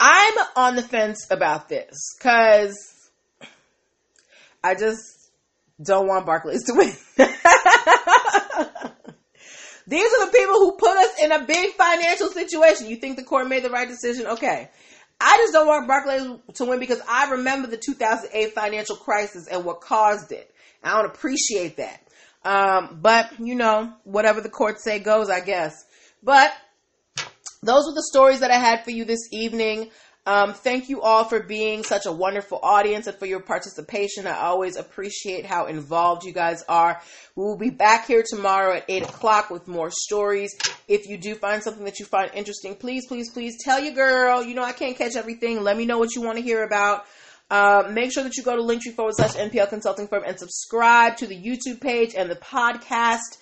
I'm 0.09 0.33
on 0.55 0.77
the 0.77 0.83
fence 0.83 1.27
about 1.29 1.67
this 1.67 2.15
because 2.17 2.77
I 4.63 4.73
just 4.73 5.01
don't 5.83 6.07
want 6.07 6.25
Barclays 6.25 6.63
to 6.67 6.73
win. 6.75 6.93
These 9.87 10.13
are 10.13 10.25
the 10.25 10.31
people 10.31 10.55
who 10.59 10.77
put 10.77 10.97
us 10.97 11.21
in 11.21 11.33
a 11.33 11.43
big 11.43 11.73
financial 11.73 12.29
situation. 12.29 12.87
You 12.87 12.95
think 12.95 13.17
the 13.17 13.23
court 13.23 13.49
made 13.49 13.63
the 13.63 13.69
right 13.69 13.87
decision? 13.87 14.27
Okay. 14.27 14.69
I 15.19 15.37
just 15.41 15.51
don't 15.51 15.67
want 15.67 15.89
Barclays 15.89 16.25
to 16.53 16.63
win 16.63 16.79
because 16.79 17.01
I 17.09 17.31
remember 17.31 17.67
the 17.67 17.75
2008 17.75 18.53
financial 18.53 18.95
crisis 18.95 19.49
and 19.49 19.65
what 19.65 19.81
caused 19.81 20.31
it. 20.31 20.49
I 20.85 20.95
don't 20.95 21.07
appreciate 21.07 21.75
that. 21.77 22.01
Um, 22.45 22.99
but, 23.01 23.29
you 23.39 23.55
know, 23.55 23.91
whatever 24.05 24.39
the 24.39 24.47
courts 24.49 24.85
say 24.85 24.99
goes, 24.99 25.29
I 25.29 25.41
guess. 25.41 25.83
But 26.23 26.53
those 27.63 27.85
were 27.85 27.93
the 27.93 28.07
stories 28.11 28.41
that 28.41 28.51
I 28.51 28.57
had 28.57 28.83
for 28.83 28.91
you 28.91 29.05
this 29.05 29.27
evening. 29.31 29.89
Um, 30.27 30.53
thank 30.53 30.89
you 30.89 31.01
all 31.01 31.23
for 31.23 31.41
being 31.41 31.85
such 31.85 32.05
a 32.05 32.11
wonderful 32.11 32.59
audience 32.61 33.07
and 33.07 33.17
for 33.17 33.25
your 33.25 33.39
participation. 33.39 34.27
I 34.27 34.39
always 34.39 34.75
appreciate 34.75 35.45
how 35.45 35.67
involved 35.67 36.25
you 36.25 36.33
guys 36.33 36.65
are. 36.67 37.01
We 37.37 37.45
will 37.45 37.57
be 37.57 37.69
back 37.69 38.07
here 38.07 38.25
tomorrow 38.29 38.75
at 38.75 38.83
8 38.89 39.03
o'clock 39.03 39.49
with 39.49 39.69
more 39.69 39.89
stories. 39.89 40.53
If 40.89 41.07
you 41.07 41.17
do 41.17 41.35
find 41.35 41.63
something 41.63 41.85
that 41.85 41.99
you 41.99 42.05
find 42.05 42.29
interesting, 42.33 42.75
please, 42.75 43.07
please, 43.07 43.31
please 43.31 43.55
tell 43.63 43.79
your 43.79 43.93
girl. 43.93 44.43
You 44.43 44.53
know, 44.53 44.63
I 44.63 44.73
can't 44.73 44.97
catch 44.97 45.15
everything. 45.15 45.63
Let 45.63 45.77
me 45.77 45.85
know 45.85 45.97
what 45.97 46.13
you 46.13 46.21
want 46.21 46.37
to 46.37 46.43
hear 46.43 46.61
about. 46.65 47.05
Uh, 47.49 47.89
make 47.93 48.11
sure 48.11 48.23
that 48.23 48.35
you 48.35 48.43
go 48.43 48.57
to 48.57 48.61
linktree 48.61 48.93
forward 48.93 49.13
slash 49.15 49.35
NPL 49.35 49.69
consulting 49.69 50.09
firm 50.09 50.23
and 50.27 50.37
subscribe 50.37 51.15
to 51.15 51.27
the 51.27 51.41
YouTube 51.41 51.79
page 51.79 52.13
and 52.17 52.29
the 52.29 52.35
podcast. 52.35 53.37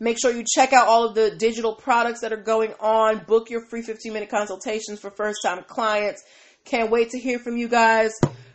Make 0.00 0.18
sure 0.18 0.32
you 0.32 0.44
check 0.50 0.72
out 0.72 0.88
all 0.88 1.04
of 1.04 1.14
the 1.14 1.30
digital 1.30 1.74
products 1.74 2.20
that 2.22 2.32
are 2.32 2.42
going 2.42 2.72
on. 2.80 3.18
Book 3.26 3.50
your 3.50 3.66
free 3.66 3.82
15 3.82 4.12
minute 4.12 4.30
consultations 4.30 4.98
for 4.98 5.10
first 5.10 5.40
time 5.44 5.62
clients. 5.64 6.24
Can't 6.64 6.90
wait 6.90 7.10
to 7.10 7.18
hear 7.18 7.38
from 7.38 7.58
you 7.58 7.68
guys. 7.68 8.12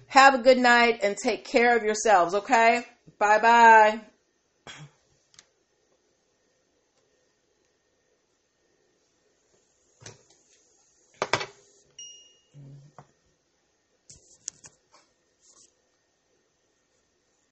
Have 0.07 0.33
a 0.33 0.39
good 0.39 0.57
night 0.57 0.99
and 1.03 1.15
take 1.15 1.45
care 1.45 1.77
of 1.77 1.83
yourselves, 1.83 2.33
okay? 2.33 2.85
Bye 3.19 3.39
bye. 3.39 4.14